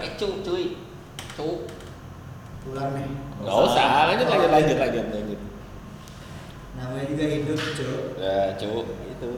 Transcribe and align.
Pakai 0.00 0.16
cu 0.16 0.40
cuy. 0.40 0.64
Cu. 1.36 1.68
Ulang 2.72 2.96
nih. 2.96 3.04
Gak 3.44 3.56
usah, 3.68 4.08
lanjut 4.08 4.32
lanjut 4.32 4.48
lanjut 4.48 4.76
lanjut 4.80 5.06
lanjut. 5.12 5.40
Namanya 6.72 7.04
juga 7.12 7.24
hidup, 7.28 7.60
Cuk. 7.60 8.02
Ya, 8.16 8.56
cu 8.56 8.72
itu. 8.88 9.30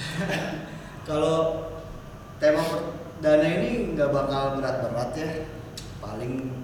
Kalau 1.08 1.68
tema 2.40 2.64
perdana 2.64 3.44
ini 3.44 3.92
nggak 3.92 4.08
bakal 4.08 4.56
berat-berat 4.56 5.12
ya. 5.12 5.44
Paling 6.00 6.56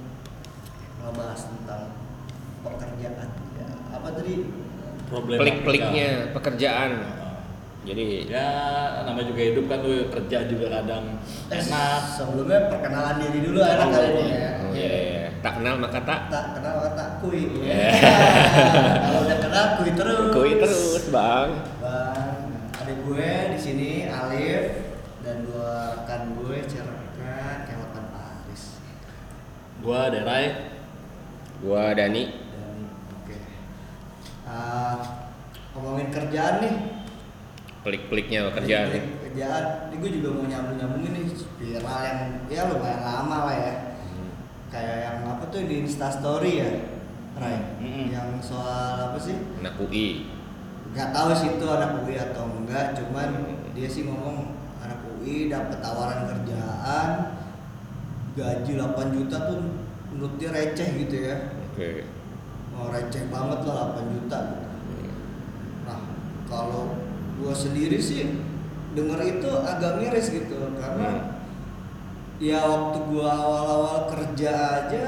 ngebahas 1.05 1.41
tentang 1.53 1.93
pekerjaan. 2.65 3.29
Ya, 3.61 3.69
apa 3.93 4.09
tadi? 4.17 4.49
Problem 5.13 5.37
Pelik-peliknya 5.37 6.33
pekerjaan. 6.33 7.21
Jadi 7.83 8.31
Ya, 8.31 8.47
namanya 9.03 9.27
juga 9.27 9.43
hidup 9.43 9.65
kan 9.67 9.83
tuh 9.83 10.07
kerja 10.09 10.47
juga 10.47 10.67
kadang 10.73 11.19
Eh, 11.51 11.59
enak. 11.59 12.01
sebelumnya 12.09 12.71
perkenalan 12.71 13.19
diri 13.19 13.39
dulu 13.43 13.59
enak 13.59 13.89
kali 13.89 14.09
ini 14.09 14.25
ya. 14.33 14.51
Oh, 14.57 14.71
iya, 14.73 14.91
iya. 14.95 15.27
tak 15.43 15.59
kenal 15.59 15.75
maka 15.77 15.99
tak 16.01 16.21
Tak 16.31 16.47
kenal 16.55 16.77
tak 16.95 17.09
kui. 17.19 17.43
Ya. 17.61 17.91
Kalau 19.03 19.21
udah 19.27 19.39
kenal 19.41 19.67
kui 19.77 19.91
terus. 19.93 20.31
kui 20.31 20.53
terus, 20.57 21.05
Bang. 21.11 21.51
Bang, 21.83 22.39
ada 22.73 22.93
gue 22.95 23.31
di 23.51 23.59
sini 23.59 23.91
Alif 24.07 24.95
dan 25.21 25.43
dua 25.43 25.99
rekan 25.99 26.39
gue 26.39 26.57
Cerka, 26.65 27.35
Kelvin 27.67 28.07
Paris. 28.09 28.63
Gua 29.79 30.07
Derai, 30.07 30.47
Gua 31.59 31.91
Dani. 31.93 32.25
Dan 32.31 32.77
oke. 33.13 33.39
Ah, 34.45 35.27
ngomongin 35.73 36.09
kerjaan 36.09 36.57
nih. 36.61 36.75
Pelik-peliknya 37.83 38.47
pekerjaan. 38.55 38.95
Ini 38.95 39.01
Kerjaan. 39.27 39.65
Ini 39.91 39.95
gue 39.99 40.11
juga 40.23 40.29
mau 40.39 40.47
nyambung 40.47 40.77
nyambungin 40.79 41.13
nih 41.19 41.25
viral 41.59 42.01
yang 42.07 42.21
ya 42.47 42.63
lumayan 42.71 43.03
lama 43.03 43.39
lah 43.51 43.57
ya. 43.59 43.75
Hmm. 43.99 44.31
Kayak 44.71 44.97
yang 45.03 45.19
apa 45.27 45.45
tuh 45.51 45.67
di 45.67 45.75
Insta 45.83 46.09
Story 46.15 46.63
ya, 46.63 46.71
Ray. 47.35 47.59
Mm-mm. 47.83 48.07
Yang 48.15 48.29
soal 48.55 49.11
apa 49.11 49.19
sih? 49.19 49.35
Anak 49.59 49.77
UI. 49.83 50.31
nggak 50.93 51.09
tahu 51.09 51.33
sih 51.33 51.49
itu 51.57 51.65
anak 51.65 52.05
UI 52.05 52.21
atau 52.21 52.45
enggak 52.53 52.93
cuman 52.93 53.29
dia 53.73 53.89
sih 53.89 54.05
ngomong 54.05 54.61
anak 54.85 55.01
UI 55.09 55.49
dapat 55.49 55.81
tawaran 55.81 56.29
kerjaan 56.29 57.33
gaji 58.37 58.77
8 58.77 59.17
juta 59.17 59.37
tuh 59.49 59.61
menurut 60.13 60.37
dia 60.37 60.53
receh 60.53 60.85
gitu 61.01 61.33
ya 61.33 61.49
Oke. 61.73 62.05
mau 62.77 62.93
receh 62.93 63.25
banget 63.33 63.65
lah 63.65 63.97
8 63.97 64.13
juta 64.21 64.39
kalau 64.53 64.72
gua 67.53 67.61
sendiri 67.61 68.01
sih 68.01 68.25
denger 68.97 69.21
itu 69.21 69.51
agak 69.61 70.01
miris 70.01 70.33
gitu. 70.33 70.73
Karena 70.81 71.09
Hmm. 71.13 71.23
ya 72.41 72.65
waktu 72.65 72.99
gua 73.13 73.29
awal-awal 73.29 73.99
kerja 74.09 74.53
aja 74.89 75.05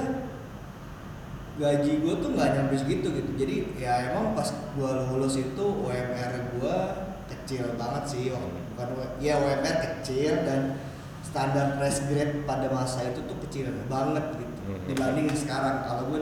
gaji 1.54 2.02
gue 2.02 2.14
tuh 2.18 2.34
nggak 2.34 2.50
nyampe 2.50 2.74
segitu 2.76 3.08
gitu. 3.14 3.30
Jadi 3.38 3.78
ya 3.78 4.10
emang 4.10 4.34
pas 4.34 4.50
gue 4.50 4.90
lulus 5.14 5.38
itu 5.38 5.64
UMR 5.64 6.32
gue 6.58 6.76
kecil 7.30 7.78
banget 7.78 8.04
sih 8.10 8.34
bukan 8.74 8.88
ya 9.22 9.38
UMR 9.38 9.76
kecil 9.78 10.42
dan 10.42 10.82
standar 11.22 11.78
fresh 11.78 12.10
grade 12.10 12.42
pada 12.42 12.66
masa 12.74 13.06
itu 13.06 13.22
tuh 13.24 13.38
kecil 13.48 13.70
banget 13.86 14.34
gitu. 14.34 14.52
Mhm. 14.66 14.84
dibanding 14.90 15.28
sekarang. 15.30 15.86
Kalau 15.86 16.02
gue 16.10 16.20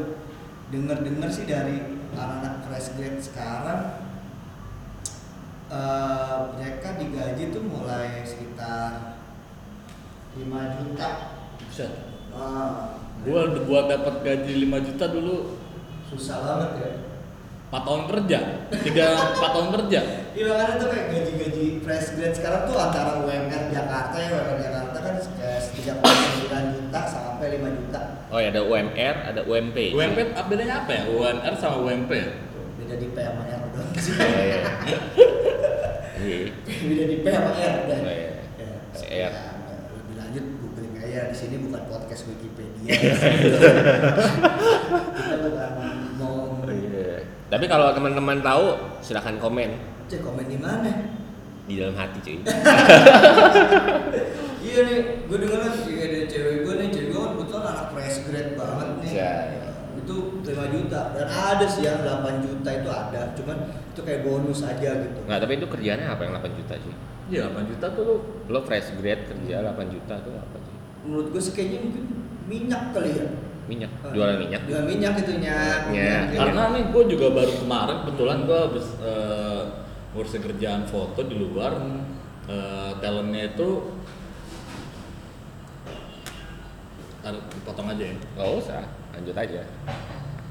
denger 0.68 1.00
denger 1.00 1.28
sih 1.32 1.48
dari 1.48 1.80
anak-anak 2.12 2.68
fresh 2.68 2.92
grade 3.00 3.16
sekarang 3.24 4.01
eh, 5.72 6.36
mereka 6.60 6.88
digaji 7.00 7.44
tuh 7.48 7.62
mulai 7.64 8.20
sekitar 8.28 9.16
5 10.36 10.76
juta 10.80 11.08
Buset. 11.56 11.92
Nah, 12.32 13.00
Gua 13.22 13.42
buat 13.64 13.84
dapat 13.88 14.14
gaji 14.20 14.52
5 14.68 14.86
juta 14.92 15.04
dulu 15.08 15.56
susah 16.12 16.36
banget 16.44 16.70
ya 16.84 16.90
4 17.72 17.88
tahun 17.88 18.02
kerja. 18.04 18.38
3 18.68 18.84
4 19.40 19.54
tahun 19.56 19.68
kerja. 19.80 20.00
Iya 20.36 20.44
makanya 20.48 20.74
tuh 20.76 20.88
kayak 20.92 21.06
gaji-gaji 21.08 21.64
fresh 21.80 22.08
grade 22.20 22.36
sekarang 22.36 22.68
tuh 22.68 22.76
antara 22.76 23.20
UMR 23.24 23.62
Jakarta 23.72 24.16
ya 24.20 24.28
UMR 24.32 24.58
Jakarta 24.60 24.96
kan 25.00 25.14
kayak 25.40 25.60
3,9 25.72 26.76
juta 26.76 27.00
sampai 27.08 27.46
5 27.56 27.78
juta 27.80 28.00
Oh 28.32 28.40
ya 28.40 28.48
ada 28.48 28.64
UMR, 28.64 29.16
ada 29.28 29.40
UMP. 29.44 29.76
UMP 29.92 30.18
bedanya 30.48 30.84
apa 30.84 30.90
ya? 30.92 31.02
UNR 31.04 31.54
sama 31.56 31.76
UMP 31.84 32.10
ya? 32.12 32.28
Beda 32.92 33.00
di 33.00 33.08
P 33.08 33.18
sama 33.24 33.48
R 33.48 33.62
doang 33.72 33.88
sih 33.96 34.12
Iya, 34.20 34.28
iya. 34.44 34.60
Iya. 36.20 36.52
beda 36.60 37.04
di 37.08 37.16
P 37.18 37.26
sama 37.26 37.50
R 37.56 37.76
dan 37.88 37.98
Oh, 38.04 38.12
iya. 38.12 38.28
ya, 39.08 39.32
R. 39.32 39.32
ya, 39.32 39.48
lebih 39.96 40.14
lanjut 40.20 40.44
googling 40.60 40.92
aja 41.00 41.20
di 41.24 41.36
sini 41.36 41.56
bukan 41.64 41.88
podcast 41.88 42.28
Wikipedia 42.28 42.92
kita 45.16 45.36
bukan 45.40 45.72
mau 46.20 46.60
Iya. 46.68 47.24
Tapi 47.48 47.64
kalau 47.64 47.96
teman-teman 47.96 48.44
tahu 48.44 48.76
silahkan 49.00 49.40
komen 49.40 49.72
cek 50.04 50.20
komen 50.20 50.44
di 50.44 50.60
mana 50.60 50.92
di 51.64 51.80
dalam 51.80 51.96
hati 51.96 52.20
cuy. 52.20 52.38
Iya 54.62 54.78
nih, 54.86 55.26
gue 55.26 55.36
denger 55.36 55.58
kan 55.58 55.74
kayak 55.74 56.06
ada 56.06 56.20
cewek 56.30 56.62
gue 56.62 56.74
nih, 56.78 56.88
cewek 56.88 57.08
gue 57.10 57.18
kan 57.18 57.30
kebetulan 57.34 57.64
anak 57.66 57.86
fresh 57.90 58.18
grade 58.24 58.54
banget 58.54 58.88
nih. 59.02 59.10
Iya. 59.10 59.32
Itu 60.12 60.44
5 60.44 60.74
juta 60.76 61.00
dan 61.16 61.26
ada 61.32 61.64
sih 61.64 61.88
yang 61.88 62.04
8 62.04 62.44
juta 62.44 62.68
itu 62.68 62.90
ada, 62.92 63.20
cuman 63.32 63.56
itu 63.96 64.00
kayak 64.04 64.20
bonus 64.28 64.60
aja 64.60 64.90
gitu. 65.00 65.18
Nggak, 65.24 65.38
tapi 65.40 65.52
itu 65.56 65.66
kerjanya 65.72 66.06
apa 66.12 66.20
yang 66.28 66.36
8 66.36 66.52
juta 66.60 66.74
sih? 66.76 66.94
Iya, 67.32 67.48
8 67.48 67.70
juta 67.72 67.86
tuh 67.96 68.04
lu 68.04 68.16
Lo 68.52 68.60
fresh 68.60 68.92
grade 69.00 69.24
kerja 69.24 69.64
8 69.64 69.88
juta 69.88 70.14
tuh 70.20 70.34
apa 70.36 70.56
sih? 70.60 70.76
Menurut 71.08 71.26
gue 71.32 71.40
sih 71.40 71.52
kayaknya 71.56 71.78
mungkin 71.88 72.04
minyak 72.44 72.82
kali 72.92 73.10
ya. 73.16 73.26
Minyak, 73.62 73.92
jualan 74.12 74.36
minyak. 74.36 74.62
Jualan 74.68 74.84
minyak 74.84 75.14
itu 75.22 75.32
nyak. 75.40 75.80
Minyak. 75.88 76.22
karena 76.36 76.62
nih 76.76 76.84
gue 76.92 77.02
juga 77.08 77.26
baru 77.32 77.52
kemarin 77.56 77.96
kebetulan 78.04 78.38
gue 78.44 78.58
habis 78.68 78.86
eh, 79.00 79.62
ngurusin 80.12 80.42
kerjaan 80.44 80.82
foto 80.84 81.24
di 81.24 81.40
luar 81.40 81.72
eh, 82.52 82.92
talentnya 83.00 83.56
itu 83.56 83.68
Ntar 87.22 87.38
dipotong 87.54 87.86
aja 87.86 88.02
ya 88.02 88.14
Gak 88.34 88.50
usah, 88.58 88.82
lanjut 89.12 89.36
aja. 89.36 89.62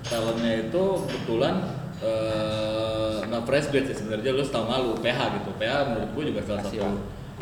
talentnya 0.01 0.67
itu 0.67 0.83
kebetulan 1.05 1.55
eh 2.01 3.15
nggak 3.23 3.43
fresh 3.45 3.67
grade 3.69 3.87
sih 3.87 3.97
sebenarnya 3.97 4.31
lu 4.31 4.41
setahun 4.41 4.67
lalu 4.67 4.91
PH 4.99 5.19
gitu 5.37 5.49
PH 5.55 5.73
menurut 5.87 6.09
gue 6.11 6.23
juga 6.33 6.41
salah 6.43 6.61
satu. 6.61 6.89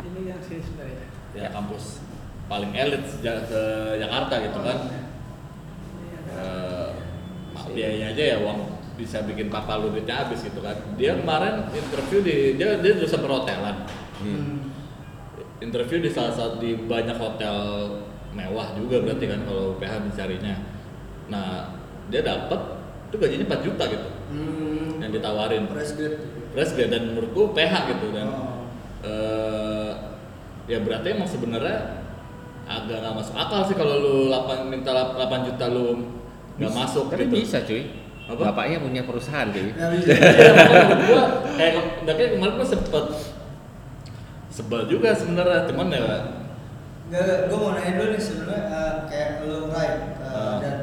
Ini 0.00 0.20
yang 0.26 0.40
sih 0.40 0.58
sebenarnya. 0.60 1.06
ya 1.30 1.46
kampus 1.48 2.02
paling 2.44 2.74
elit 2.74 3.06
sejak 3.06 3.46
ke 3.46 3.62
Jakarta 3.96 4.34
gitu 4.40 4.58
kan 4.60 4.78
Eh, 6.30 6.88
biayanya 7.74 8.14
aja 8.14 8.22
ya 8.22 8.36
uang 8.40 8.58
bisa 8.94 9.18
bikin 9.22 9.48
papa 9.48 9.76
lu 9.76 9.90
duitnya 9.90 10.22
habis 10.22 10.40
gitu 10.40 10.60
kan 10.60 10.76
dia 10.94 11.14
kemarin 11.14 11.66
interview 11.70 12.20
di 12.20 12.54
dia 12.54 12.78
dia 12.78 12.92
jurusan 12.94 13.20
perhotelan 13.20 13.76
Hmm. 14.20 14.68
interview 15.58 15.96
di 15.98 16.12
salah 16.12 16.30
satu 16.30 16.60
di 16.60 16.76
banyak 16.76 17.16
hotel 17.16 17.56
mewah 18.30 18.76
juga 18.76 19.00
berarti 19.00 19.24
kan 19.26 19.40
kalau 19.42 19.74
PH 19.74 19.92
mencarinya 20.06 20.54
nah 21.30 21.70
dia 22.06 22.20
dapat 22.20 22.60
itu 23.06 23.16
gajinya 23.16 23.46
4 23.48 23.64
juta 23.64 23.84
gitu 23.88 24.08
Hmm. 24.30 24.98
yang 24.98 25.10
ditawarin 25.10 25.66
Fresh 25.66 25.94
grade. 25.94 26.18
fresh 26.50 26.72
grade 26.72 26.90
dan 26.90 27.02
menurutku 27.08 27.50
PH 27.50 27.74
gitu 27.88 28.06
dan 28.10 28.26
Oh. 28.28 28.62
eh, 29.02 29.90
ya 30.66 30.78
berarti 30.78 31.06
emang 31.10 31.26
sebenarnya 31.26 32.06
agak 32.64 33.00
nggak 33.00 33.14
masuk 33.16 33.34
akal 33.34 33.60
sih 33.64 33.74
kalau 33.74 33.94
lu 33.96 34.14
8 34.28 34.66
minta 34.66 34.90
8 34.90 35.18
juta 35.44 35.66
lu 35.66 36.14
nggak 36.54 36.70
masuk 36.72 37.08
Tapi 37.08 37.24
gitu. 37.24 37.34
bisa 37.36 37.58
cuy. 37.60 37.82
Apa? 38.28 38.54
Bapaknya 38.54 38.78
punya 38.78 39.02
perusahaan 39.02 39.48
cuy. 39.48 39.70
Nggak 39.70 39.90
bisa. 39.96 40.08
Iya, 40.08 40.22
makanya 40.52 40.84
menurut 40.84 41.02
gua 41.04 41.22
kayak 41.50 41.72
udah 42.00 42.14
kayak 42.14 42.30
kemarin 42.32 42.54
gua 42.54 42.68
sempet 42.68 43.04
sebel 44.48 44.80
juga 44.86 45.10
sebenarnya 45.12 45.66
cuman 45.66 45.86
ya 45.88 46.02
Enggak, 47.10 47.50
gue 47.50 47.58
mau 47.58 47.74
nanya 47.74 47.92
dulu 47.92 48.08
nih 48.08 48.22
sebenarnya 48.22 48.62
eh, 48.62 48.92
kayak 49.10 49.28
lu 49.42 49.66
Rai 49.66 49.90
eh, 49.90 50.30
Ah. 50.30 50.62
dan 50.62 50.74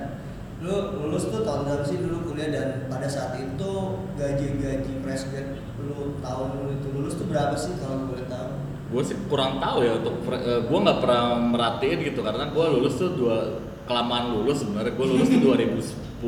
lu 0.57 0.73
lulus 1.05 1.29
tuh 1.29 1.45
tahun 1.45 1.69
berapa 1.69 1.83
sih 1.85 2.01
dulu 2.01 2.17
kuliah 2.25 2.49
dan 2.49 2.67
pada 2.89 3.05
saat 3.05 3.37
itu 3.37 3.71
gaji-gaji 4.17 4.91
fresh 5.05 5.29
grade 5.29 5.53
lu 5.77 6.17
tahun 6.17 6.47
lu 6.57 6.69
itu 6.73 6.87
lulus 6.91 7.13
tuh 7.13 7.29
berapa 7.29 7.53
sih 7.53 7.77
kalau 7.77 8.09
boleh 8.09 8.25
tahu? 8.25 8.49
gue 8.87 9.03
sih 9.03 9.17
kurang 9.27 9.59
tahu 9.59 9.83
ya 9.83 9.99
untuk 9.99 10.15
eh, 10.31 10.61
gua 10.65 10.79
nggak 10.81 10.99
pernah 11.03 11.23
merhatiin 11.37 11.99
gitu 12.01 12.23
karena 12.23 12.49
gua 12.49 12.71
lulus 12.71 12.97
tuh 12.97 13.13
dua 13.13 13.37
kelamaan 13.85 14.33
lulus 14.33 14.63
sebenarnya 14.63 14.95
gua 14.95 15.07
lulus 15.07 15.27
tuh 15.27 15.39
2010 15.43 16.25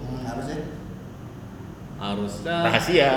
Hmm, 0.00 0.20
harusnya 0.24 0.58
harusnya 2.00 2.56
Rahasia. 2.64 3.12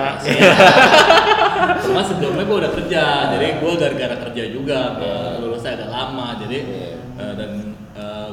Cuma 1.80 2.04
sebelumnya 2.04 2.44
gue 2.44 2.58
udah 2.60 2.72
kerja, 2.76 3.04
jadi 3.32 3.64
gue 3.64 3.72
gara-gara 3.80 4.16
kerja 4.28 4.44
juga, 4.52 5.00
nggak 5.00 5.40
lulusnya 5.40 5.72
agak 5.80 5.88
lama, 5.88 6.28
jadi 6.44 6.58
Iya. 6.60 6.92
eh, 7.16 7.34
dan 7.40 7.52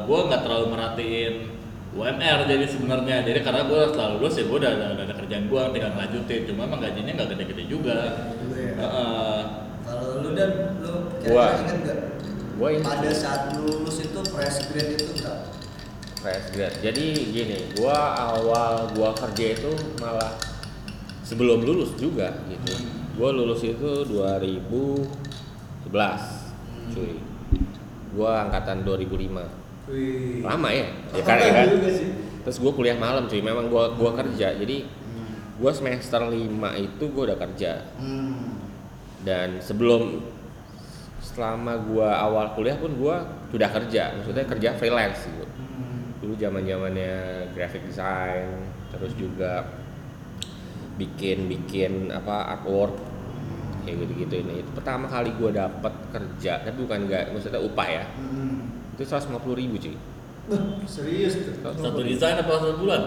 gue 0.02 0.18
nggak 0.26 0.42
terlalu 0.42 0.66
merhatiin 0.74 1.34
UMR 1.90 2.38
jadi 2.46 2.64
sebenarnya 2.70 3.16
jadi 3.26 3.40
karena 3.42 3.66
gue 3.66 3.80
setelah 3.90 4.10
lulus 4.14 4.34
ya 4.38 4.44
gue 4.46 4.58
udah, 4.62 4.72
udah, 4.78 4.88
udah 4.94 5.04
ada 5.10 5.14
kerjaan 5.18 5.44
gue 5.50 5.62
tinggal 5.74 5.92
lanjutin 5.98 6.40
cuma 6.46 6.60
emang 6.70 6.80
gajinya 6.80 7.12
nggak 7.18 7.28
gede-gede 7.34 7.64
juga 7.66 7.98
ya. 8.54 8.74
Heeh. 8.78 9.38
Kalau 9.80 10.22
lu 10.22 10.30
dan 10.38 10.78
lu 10.78 10.94
Gua. 11.26 11.44
kira 11.50 11.66
inget 11.66 11.78
gak? 11.82 11.98
Gua 12.60 12.68
inget. 12.70 12.86
Pada 12.86 13.10
saat 13.10 13.42
lu 13.58 13.66
lulus 13.66 13.98
itu 14.06 14.20
fresh 14.30 14.70
grade 14.70 14.92
itu 14.94 15.10
enggak? 15.18 15.50
fresh 16.20 16.52
grad 16.52 16.74
jadi 16.84 17.06
gini 17.32 17.72
gua 17.80 18.12
awal 18.12 18.92
gua 18.92 19.16
kerja 19.16 19.56
itu 19.56 19.72
malah 20.04 20.36
sebelum 21.24 21.64
lulus 21.64 21.96
juga 21.96 22.36
gitu 22.44 22.76
gua 23.16 23.32
lulus 23.32 23.64
itu 23.64 24.04
2011 24.04 25.88
cuy 26.92 27.16
gua 28.12 28.44
angkatan 28.46 28.84
2005 28.84 29.59
Wih. 29.90 30.40
lama 30.40 30.70
ya? 30.70 30.86
Ya 31.18 31.20
Lama 31.20 31.26
kan, 31.26 31.36
ya 31.38 31.50
kan? 31.52 31.66
terus 32.40 32.56
gua 32.56 32.72
kuliah 32.72 32.94
malam 32.94 33.26
cuy. 33.26 33.42
Memang 33.42 33.66
gua 33.66 33.90
gua 33.92 34.14
kerja. 34.14 34.54
Jadi 34.54 34.86
gua 35.56 35.70
semester 35.70 36.22
5 36.22 36.32
itu 36.78 37.04
gua 37.10 37.22
udah 37.28 37.38
kerja. 37.40 37.72
Hmm. 37.98 38.56
dan 39.20 39.60
sebelum 39.60 40.24
selama 41.20 41.76
gua 41.84 42.16
awal 42.16 42.56
kuliah 42.56 42.72
pun 42.74 42.96
gua 42.96 43.20
sudah 43.50 43.68
kerja. 43.68 44.16
Maksudnya 44.16 44.46
kerja 44.46 44.68
freelance 44.74 45.26
gitu 45.26 45.44
Hmm. 45.50 46.16
dulu 46.18 46.32
zaman 46.34 46.64
zamannya 46.64 47.12
graphic 47.52 47.84
design 47.84 48.48
terus 48.88 49.12
juga 49.12 49.68
bikin 50.96 51.48
bikin 51.48 51.92
apa 52.08 52.56
artwork. 52.56 52.96
Kayak 53.80 53.96
gitu 54.04 54.12
gitu 54.24 54.34
ini. 54.38 54.60
Itu 54.60 54.70
pertama 54.72 55.04
kali 55.04 55.32
gue 55.32 55.50
dapet 55.50 55.92
kerja 56.10 56.60
tapi 56.60 56.76
bukan 56.80 57.04
nggak 57.04 57.32
maksudnya 57.32 57.60
upah 57.60 57.88
ya. 57.90 58.04
Hmm. 58.16 58.69
Itu 59.00 59.08
150 59.08 59.32
ribu 59.56 59.74
cuy 59.76 59.96
serius 60.84 61.40
tuh. 61.40 61.72
satu 61.72 62.00
desain 62.02 62.36
apa 62.36 62.52
satu 62.52 62.76
bulan 62.76 63.02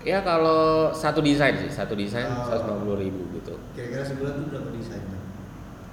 ya 0.00 0.18
kalau 0.20 0.90
satu 0.90 1.20
desain 1.20 1.54
sih 1.56 1.70
satu 1.70 1.94
desain 1.94 2.26
Oh. 2.26 2.50
150 2.50 2.98
ribu 2.98 3.22
gitu 3.32 3.54
Kira-kira 3.72 4.02
sebulan 4.02 4.32
tuh 4.34 4.44
berapa 4.50 4.68
desain? 4.72 5.04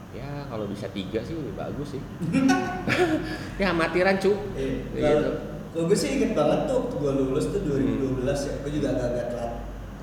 ya 0.09 0.47
kalau 0.47 0.65
bisa 0.65 0.87
tiga 0.89 1.19
sih 1.19 1.35
bagus 1.53 1.93
sih 1.93 2.01
ya 3.61 3.69
amatiran 3.69 4.15
cu 4.15 4.31
Eh, 4.55 4.87
Gitu. 4.89 5.31
kalau 5.69 5.85
gue 5.85 5.93
sih 5.93 6.09
inget 6.15 6.31
banget 6.33 6.65
tuh 6.65 6.75
waktu 6.81 6.95
gue 6.95 7.11
lulus 7.13 7.45
tuh 7.45 7.61
2012 7.61 8.23
ya. 8.23 8.53
Gue 8.57 8.71
juga 8.71 8.87
agak-agak 8.89 9.25
telat 9.29 9.53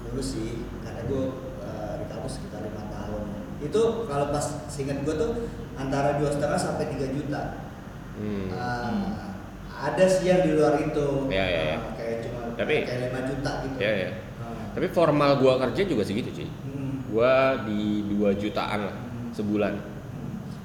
lulus 0.04 0.28
sih 0.30 0.50
karena 0.84 1.00
gue 1.02 1.22
eh, 1.64 1.92
di 1.96 2.06
kampus 2.06 2.32
sekitar 2.36 2.60
lima 2.60 2.84
tahun. 2.86 3.22
Itu 3.64 3.82
kalau 4.04 4.26
pas 4.28 4.46
seingat 4.68 5.00
gue 5.00 5.14
tuh 5.16 5.30
antara 5.74 6.20
dua 6.20 6.28
setengah 6.28 6.60
sampai 6.60 6.92
3 6.92 7.16
juta. 7.16 7.71
Hmm. 8.14 8.46
Ah, 8.52 9.36
ada 9.82 10.04
sih 10.04 10.24
yang 10.24 10.40
di 10.40 10.54
luar 10.54 10.78
itu. 10.78 11.06
Ya, 11.26 11.44
ya, 11.44 11.62
ya. 11.66 11.76
Ah, 11.76 11.92
kayak 11.94 12.16
cuma 12.22 12.40
Tapi- 12.54 12.82
kayak 12.84 13.00
5 13.08 13.20
juta 13.26 13.50
gitu. 13.62 13.76
ya 13.78 13.92
ya 13.98 14.10
Ah. 14.38 14.68
tapi 14.72 14.86
formal 14.88 15.30
gua 15.36 15.54
kerja 15.58 15.82
juga 15.84 16.02
segitu 16.02 16.30
cuy 16.32 16.48
Hmm. 16.62 16.92
gua 17.08 17.32
di 17.62 17.80
2 18.08 18.30
jutaan 18.34 18.80
lah 18.86 18.96
sebulan 19.30 19.74
Hmm. 19.74 19.90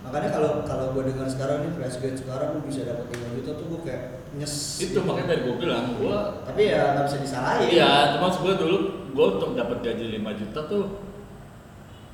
Makanya 0.03 0.29
kalau 0.31 0.51
kalau 0.63 0.85
gue 0.91 1.03
dengar 1.05 1.27
sekarang 1.27 1.57
nih 1.61 1.71
fresh 1.73 1.99
grade 1.99 2.15
sekarang 2.15 2.55
gue 2.55 2.63
bisa 2.65 2.81
dapat 2.83 3.11
5 3.11 3.27
juta 3.35 3.51
tuh 3.53 3.65
gue 3.67 3.81
kayak 3.83 4.03
nyes. 4.33 4.53
itu 4.79 4.99
makanya 5.01 5.27
tadi 5.29 5.41
gue 5.44 5.55
bilang 5.57 5.85
gue 5.95 6.17
Tapi 6.47 6.61
ya 6.63 6.95
nggak 6.95 7.05
bisa 7.05 7.17
disalahin. 7.19 7.67
Iya, 7.67 7.91
cuma 8.15 8.27
gue 8.31 8.53
dulu 8.55 8.77
gue 9.11 9.25
untuk 9.33 9.51
dapat 9.53 9.77
gaji 9.81 10.03
5 10.15 10.31
juta 10.33 10.59
tuh 10.63 10.83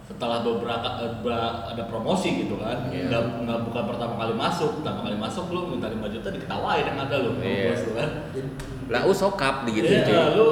setelah 0.04 0.44
beberapa 0.44 0.88
eh, 1.00 1.52
ada 1.74 1.84
promosi 1.88 2.44
gitu 2.44 2.60
kan, 2.60 2.92
Iya. 2.92 3.08
nggak 3.08 3.24
nggak 3.48 3.60
bukan 3.66 3.84
pertama 3.88 4.14
kali 4.20 4.34
masuk, 4.36 4.70
pertama 4.84 5.00
kali 5.08 5.16
masuk 5.16 5.46
lu 5.48 5.72
minta 5.72 5.88
5 5.88 6.12
juta 6.12 6.28
diketawain 6.28 6.84
yang 6.84 7.00
ada 7.00 7.16
lu, 7.24 7.32
bos 7.40 7.82
lu 7.88 7.92
kan. 7.96 8.10
Jadi- 8.36 8.52
lah 8.92 9.02
uh 9.08 9.16
sokap 9.16 9.64
gitu 9.66 9.88
Iya, 9.88 10.04
cuy 10.04 10.28
lu 10.36 10.48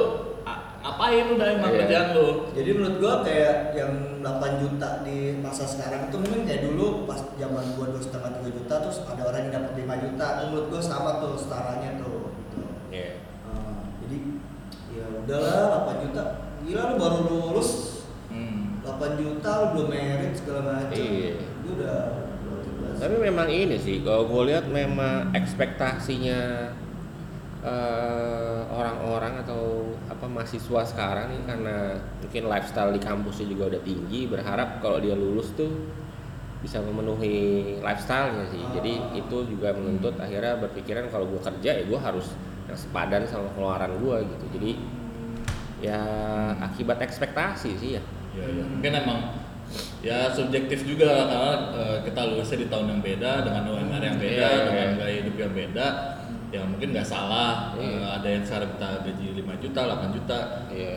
ngapain 0.82 1.26
udah 1.30 1.46
emang 1.52 1.70
Iya. 1.70 1.78
kerjaan 1.84 2.08
lu? 2.16 2.26
Jadi 2.50 2.70
menurut 2.74 2.96
gua 2.98 3.14
kayak 3.22 3.56
yang 3.72 3.92
8 4.18 4.58
juta 4.58 4.88
di 5.04 5.38
masa 5.38 5.62
sekarang 5.62 6.08
itu 6.08 6.16
mungkin 6.16 6.42
kayak 6.42 6.62
dulu 6.64 7.04
pas 7.04 7.20
zaman 7.36 7.64
gua 7.76 7.86
dua 7.92 8.02
setengah 8.02 8.30
tiga 8.40 8.50
juta 8.56 8.74
terus 8.82 8.98
ada 9.04 9.22
orang 9.22 9.46
yang 9.46 9.52
dapat 9.52 9.72
5 9.78 9.94
juta 10.00 10.26
menurut 10.42 10.66
gua 10.72 10.80
sama 10.80 11.20
tuh 11.20 11.36
setaranya 11.36 12.00
tuh. 12.00 12.32
Gitu. 12.34 12.60
Iya. 12.88 13.10
Ah, 13.46 13.84
jadi 14.00 14.16
ya 14.96 15.04
udahlah 15.22 15.54
8 15.84 15.96
juta. 16.02 16.22
Gila 16.64 16.82
lu 16.88 16.94
baru 16.96 17.18
lulus. 17.28 17.91
8 19.02 19.18
juta 19.18 19.50
lu 19.50 19.66
belum 19.74 19.88
merit 19.90 20.32
segala 20.38 20.60
macam. 20.62 20.94
Iya. 20.94 21.34
Itu 21.42 21.68
udah. 21.74 22.02
Tapi 23.02 23.14
memang 23.18 23.50
ini 23.50 23.74
sih, 23.82 23.98
kalau 24.06 24.30
gue 24.30 24.54
lihat 24.54 24.70
memang 24.70 25.34
ekspektasinya 25.34 26.70
eh, 27.62 28.60
orang-orang 28.70 29.42
atau 29.42 29.94
apa 30.06 30.26
mahasiswa 30.26 30.82
sekarang 30.86 31.30
nih 31.34 31.42
karena 31.46 31.76
mungkin 32.22 32.42
lifestyle 32.46 32.90
di 32.94 32.98
kampusnya 33.02 33.46
juga 33.50 33.74
udah 33.74 33.82
tinggi, 33.82 34.30
berharap 34.30 34.78
kalau 34.78 35.02
dia 35.02 35.18
lulus 35.18 35.50
tuh 35.58 35.70
bisa 36.62 36.78
memenuhi 36.78 37.78
lifestyle-nya 37.82 38.54
sih. 38.54 38.62
Jadi 38.70 38.92
Ah. 39.02 39.18
itu 39.18 39.36
juga 39.50 39.74
menuntut 39.74 40.14
akhirnya 40.22 40.62
berpikiran 40.62 41.10
kalau 41.10 41.26
gue 41.26 41.42
kerja 41.42 41.82
ya 41.82 41.84
gue 41.86 41.98
harus 41.98 42.30
yang 42.70 42.78
sepadan 42.78 43.26
sama 43.26 43.50
pengeluaran 43.54 43.98
gue 43.98 44.16
gitu. 44.30 44.44
Jadi 44.58 44.70
ya 45.82 46.02
akibat 46.62 47.02
ekspektasi 47.02 47.70
sih 47.82 47.90
ya. 47.98 48.02
Ya, 48.32 48.44
ya. 48.44 48.64
Mungkin 48.64 48.92
emang 48.96 49.20
ya 50.00 50.28
subjektif 50.28 50.84
juga 50.84 51.08
karena 51.24 51.42
eh, 51.72 51.96
kita 52.02 52.20
lulusnya 52.26 52.58
di 52.58 52.68
tahun 52.68 52.86
yang 52.90 53.00
beda 53.00 53.32
dengan 53.42 53.62
UMR 53.66 54.02
yang 54.02 54.18
beda 54.18 54.34
Iya, 54.34 54.48
iya, 54.50 54.64
dengan 54.66 54.88
iya. 54.88 54.98
gaya 54.98 55.14
hidup 55.22 55.36
yang 55.38 55.52
beda 55.54 55.86
ya 56.52 56.60
mungkin 56.62 56.88
nggak 56.92 57.06
salah 57.06 57.72
Iya. 57.74 57.88
Eh, 57.92 58.04
ada 58.10 58.28
yang 58.28 58.42
sekarang 58.42 58.70
kita 58.72 58.88
gaji 59.02 59.26
5 59.38 59.54
juta 59.58 59.80
8 59.86 60.10
juta 60.12 60.38
Iya. 60.68 60.96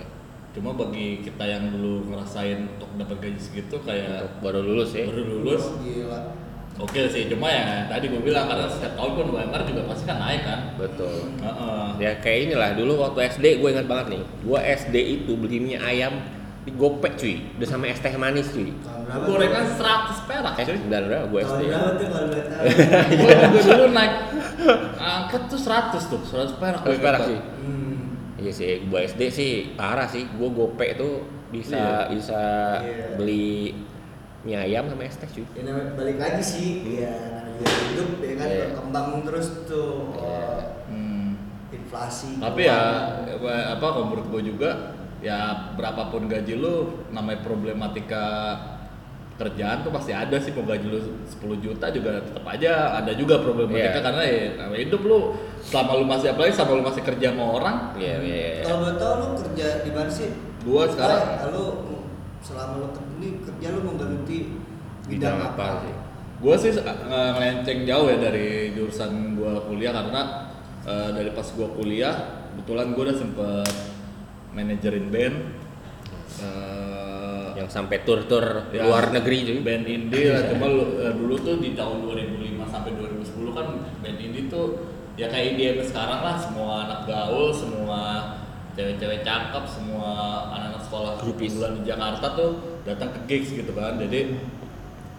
cuma 0.52 0.72
bagi 0.74 1.20
kita 1.20 1.44
yang 1.44 1.64
dulu 1.70 2.08
ngerasain 2.10 2.60
untuk 2.66 2.90
dapat 2.96 3.18
gaji 3.22 3.40
segitu 3.40 3.76
kayak 3.80 4.08
Untuk 4.26 4.34
baru 4.42 4.60
lulus 4.64 4.92
ya. 4.92 5.04
baru 5.08 5.24
lulus 5.24 5.64
Gila. 5.80 6.20
oke 6.78 7.02
sih 7.08 7.28
cuma 7.28 7.48
ya 7.48 7.88
tadi 7.88 8.08
gue 8.08 8.20
bilang 8.20 8.48
karena 8.48 8.64
setiap 8.66 8.96
tahun 8.96 9.12
pun 9.14 9.26
UMR 9.32 9.62
juga 9.64 9.82
pasti 9.86 10.04
kan 10.04 10.18
naik 10.18 10.44
kan 10.44 10.60
Betul. 10.76 11.32
Heeh. 11.40 11.86
Ya 12.00 12.12
kayak 12.20 12.40
inilah 12.48 12.72
dulu 12.74 13.00
waktu 13.00 13.20
SD 13.30 13.46
gue 13.60 13.70
ingat 13.70 13.88
banget 13.88 14.08
nih. 14.12 14.24
Gue 14.42 14.60
SD 14.60 14.96
itu 15.16 15.32
beli 15.36 15.60
mie 15.60 15.80
ayam 15.80 16.20
di 16.66 16.72
gopek 16.72 17.14
cuy, 17.14 17.36
udah 17.56 17.68
sama 17.68 17.86
es 17.86 18.02
teh 18.02 18.10
manis 18.16 18.50
cuy. 18.50 18.74
Gorengan 19.06 19.70
100 19.70 20.26
perak 20.26 20.54
Eh, 20.58 20.66
sembilan 20.66 21.02
berapa 21.06 21.26
gue 21.28 21.40
SD? 21.40 21.62
gue 23.14 23.34
juga 23.62 23.74
dulu 23.76 23.88
naik 23.92 24.14
angkat 24.98 25.42
tuh 25.46 25.60
100 25.60 25.94
tuh 26.04 26.20
100 26.20 26.58
perak 26.58 26.82
Terus 26.82 27.00
perak 27.00 27.22
sih. 27.24 27.38
Hmm. 27.38 27.96
Iya 28.36 28.52
sih, 28.52 28.68
gue 28.84 29.00
SD 29.00 29.22
sih 29.30 29.52
parah 29.74 30.06
sih. 30.06 30.26
Gue 30.28 30.50
gopek 30.50 30.98
tuh 30.98 31.22
bisa 31.48 32.10
bisa 32.10 32.42
Iya. 32.82 33.14
beli 33.16 33.78
mie 34.42 34.58
ayam 34.60 34.86
sama 34.86 35.06
es 35.06 35.16
teh 35.16 35.26
cuy. 35.28 35.46
Ya 35.56 35.64
balik 35.94 36.18
lagi 36.18 36.42
sih, 36.42 36.70
ya 36.98 37.14
namanya 37.32 37.62
hidup 37.88 38.10
ya 38.20 38.34
kan 38.36 38.48
Iya. 38.48 38.66
berkembang 38.68 39.08
terus 39.24 39.48
tuh 39.64 40.12
Iya. 40.12 40.20
oh, 40.20 40.62
Hmm. 40.86 41.30
inflasi. 41.70 42.38
tapi 42.38 42.62
ya 42.64 42.80
apa 43.24 43.50
apa, 43.72 43.86
kalau 43.86 44.06
menurut 44.08 44.28
gue 44.32 44.42
juga 44.50 44.70
ya 45.20 45.38
berapapun 45.74 46.28
gaji 46.28 46.56
lu 46.56 46.76
namanya 47.10 47.40
problematika 47.42 48.24
kerjaan 49.36 49.84
tuh 49.84 49.92
pasti 49.92 50.16
ada 50.16 50.40
sih 50.40 50.52
mau 50.52 50.64
gaji 50.64 50.88
lu 50.88 51.00
10 51.28 51.60
juta 51.60 51.92
juga 51.92 52.24
tetap 52.24 52.46
aja 52.46 52.96
ada 52.96 53.12
juga 53.12 53.36
problematika 53.38 53.92
Iya. 53.92 54.04
karena 54.04 54.24
ya 54.24 54.40
namanya 54.56 54.82
hidup 54.82 55.02
lu 55.04 55.20
selama 55.60 55.92
lu 55.94 56.06
masih 56.06 56.28
apalagi 56.32 56.56
selama 56.56 56.72
lu 56.74 56.84
masih 56.86 57.04
kerja 57.04 57.28
sama 57.32 57.44
orang 57.52 57.78
Iya 57.96 58.16
iya. 58.18 58.36
iya. 58.54 58.64
Kalau 58.64 58.78
boleh 58.82 58.96
tahu 58.96 59.14
lu 59.14 59.28
kerja 59.38 59.68
di 59.84 59.92
mana 59.92 60.08
sih? 60.10 60.30
Gua 60.64 60.84
sekarang- 60.88 61.24
Eh, 61.36 61.50
lu 61.52 61.66
selama 62.40 62.74
lu 62.80 62.88
ini 63.18 63.30
kerja 63.42 63.68
lu 63.70 63.80
menggeluti 63.84 64.38
bidang, 65.06 65.36
Bidang 65.36 65.36
apa? 65.52 65.64
apa 65.64 65.84
sih? 65.84 65.96
gue 66.36 66.56
sih 66.58 66.72
eh, 66.76 66.84
ngelenceng 67.32 67.80
jauh 67.84 68.08
ya 68.08 68.18
dari 68.22 68.48
jurusan 68.72 69.12
gue 69.34 69.54
kuliah 69.66 69.92
karena 69.92 70.22
eh, 70.84 71.10
dari 71.12 71.32
pas 71.32 71.48
gue 71.48 71.68
kuliah 71.74 72.16
kebetulan 72.52 72.92
gue 72.92 73.04
udah 73.04 73.18
sempet 73.18 73.72
manajerin 74.56 75.12
band 75.12 75.36
eh, 76.40 77.48
Yang 77.56 77.70
sampai 77.72 78.04
tur-tur 78.04 78.68
Ya, 78.72 78.84
luar 78.84 79.12
negeri 79.12 79.38
cuy. 79.46 79.58
band 79.62 79.86
indie 79.86 80.28
lah. 80.28 80.44
Cuma 80.50 80.66
lu- 80.68 80.96
eh, 80.98 81.14
dulu 81.14 81.36
tuh 81.38 81.56
di 81.58 81.72
tahun 81.72 82.04
2005 82.04 82.66
sampai 82.66 82.92
2010 82.94 83.52
kan 83.52 83.68
band 84.00 84.18
indie 84.18 84.48
tuh 84.48 84.66
ya 85.16 85.28
kayak 85.28 85.56
IDM 85.56 85.80
sekarang 85.82 86.20
lah. 86.20 86.36
Semua 86.36 86.72
anak 86.84 87.00
gaul 87.06 87.52
semua 87.52 88.02
cewek-cewek 88.76 89.24
cakep 89.24 89.64
semua 89.66 90.12
anak-anak 90.52 90.82
sekolah 90.84 91.12
Groupies. 91.18 91.56
bulan 91.56 91.72
di 91.80 91.84
Jakarta 91.86 92.28
tuh 92.36 92.52
datang 92.84 93.10
ke 93.12 93.20
gigs 93.26 93.50
gitu 93.54 93.72
kan. 93.72 93.96
Jadi 93.96 94.36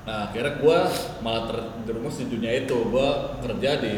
nah 0.06 0.30
akhirnya 0.30 0.60
gue 0.60 0.78
malah 1.18 1.44
terjerumus 1.48 2.20
di 2.20 2.26
dunia 2.28 2.52
itu. 2.54 2.76
Gue 2.84 3.08
kerja 3.40 3.80
di 3.80 3.94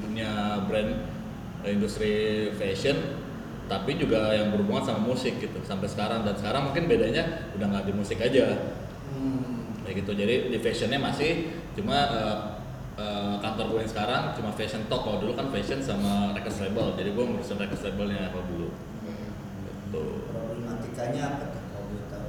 dunia 0.00 0.30
brand 0.64 0.90
eh, 1.60 1.74
industri 1.74 2.12
fashion 2.54 2.96
tapi 3.70 3.94
juga 3.94 4.34
yang 4.34 4.50
berhubungan 4.50 4.82
sama 4.82 5.06
musik 5.06 5.38
gitu 5.38 5.62
sampai 5.62 5.86
sekarang. 5.86 6.26
Dan 6.26 6.34
sekarang 6.34 6.66
mungkin 6.66 6.90
bedanya 6.90 7.54
udah 7.54 7.66
nggak 7.70 7.86
di 7.86 7.92
musik 7.94 8.18
aja. 8.18 8.74
Hmm. 9.14 9.78
kayak 9.86 10.02
gitu. 10.02 10.12
Jadi 10.18 10.34
di 10.50 10.58
fashionnya 10.58 10.98
masih 10.98 11.54
cuma 11.78 11.98
eh, 12.10 12.36
eh, 12.98 13.34
kantor 13.38 13.66
gue 13.70 13.80
yang 13.86 13.92
sekarang 13.94 14.22
cuma 14.34 14.50
fashion 14.58 14.82
talk. 14.90 15.06
Kalau 15.06 15.22
dulu 15.22 15.38
kan 15.38 15.54
fashion 15.54 15.78
sama 15.78 16.34
record 16.34 16.58
label. 16.66 16.98
Jadi 16.98 17.10
gue 17.14 17.24
ngurusin 17.30 17.58
record 17.62 17.82
labelnya 17.86 18.34
kalau 18.34 18.44
dulu. 18.50 18.68
Gitu. 18.74 20.04
Problematikanya 20.34 21.22
apa 21.38 21.44
tuh 21.54 21.62
kalau 21.70 21.86
boleh 21.86 22.06
tahu? 22.10 22.28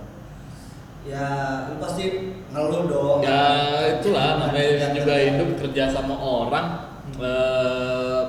Ya 1.10 1.26
lu 1.74 1.76
pasti 1.82 2.06
ngeluh 2.54 2.84
dong. 2.86 3.20
Ya 3.26 3.46
itulah. 3.98 4.30
Namanya 4.46 4.94
juga 4.94 5.14
hidup 5.18 5.50
kerja 5.58 5.90
sama 5.90 6.14
orang. 6.14 6.66
Eh, 7.18 8.22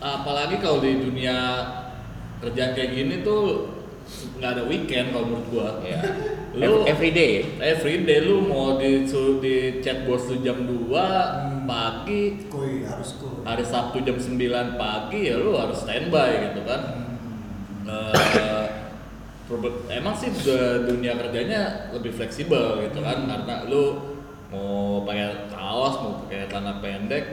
apalagi 0.00 0.56
kalau 0.64 0.80
di 0.80 0.96
dunia 0.96 1.36
kerjaan 2.40 2.72
kayak 2.72 2.90
gini 2.90 3.14
tuh 3.20 3.68
nggak 4.36 4.50
ada 4.50 4.62
weekend 4.64 5.12
kalau 5.12 5.24
menurut 5.24 5.46
gua. 5.48 5.68
Ya 5.84 6.00
Lu- 6.58 6.82
every 6.82 7.14
day. 7.14 7.46
every 7.62 8.02
day 8.02 8.20
lu 8.20 8.42
mau 8.42 8.74
di 8.74 9.06
di 9.38 9.54
chat 9.78 10.02
bos 10.02 10.26
lu 10.26 10.42
jam 10.42 10.66
2 10.66 10.90
Hmm. 10.90 11.68
pagi 11.68 12.42
kuy 12.50 12.82
harus 12.82 13.14
kuy 13.16 13.46
hari 13.46 13.62
Sabtu 13.62 14.02
jam 14.02 14.18
9 14.18 14.34
pagi 14.74 15.30
ya 15.30 15.38
lu 15.38 15.54
harus 15.54 15.78
standby 15.78 16.50
gitu 16.50 16.66
kan. 16.66 16.80
Hmm. 17.86 18.10
Eh, 18.10 18.66
probe- 19.46 19.86
emang 19.88 20.14
sih 20.14 20.30
du- 20.32 20.82
dunia 20.86 21.14
kerjanya 21.14 21.90
lebih 21.92 22.10
fleksibel 22.10 22.82
gitu 22.82 22.98
kan 22.98 23.26
karena 23.26 23.66
lu 23.66 24.16
mau 24.50 25.06
pakai 25.06 25.46
kaos 25.46 25.94
mau 26.02 26.12
pakai 26.24 26.50
celana 26.50 26.82
pendek 26.82 27.24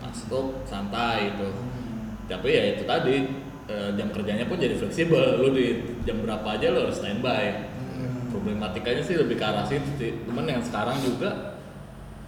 masuk 0.00 0.64
santai 0.64 1.28
gitu. 1.30 1.52
Tapi 2.24 2.48
ya 2.48 2.62
itu 2.72 2.84
tadi 2.84 3.16
eh, 3.72 3.90
jam 3.96 4.08
kerjanya 4.10 4.44
pun 4.44 4.56
jadi 4.56 4.76
fleksibel 4.76 5.40
lu 5.40 5.48
di 5.50 5.66
jam 6.02 6.20
berapa 6.20 6.44
aja 6.52 6.68
lu 6.68 6.84
harus 6.84 7.00
standby 7.00 7.72
Hmm. 7.92 8.28
problematikanya 8.28 9.00
sih 9.00 9.14
lebih 9.14 9.36
ke 9.36 9.44
arah 9.44 9.64
situ 9.64 9.88
sih 9.96 10.12
cuman 10.24 10.44
yang 10.46 10.60
sekarang 10.60 10.96
juga 10.98 11.60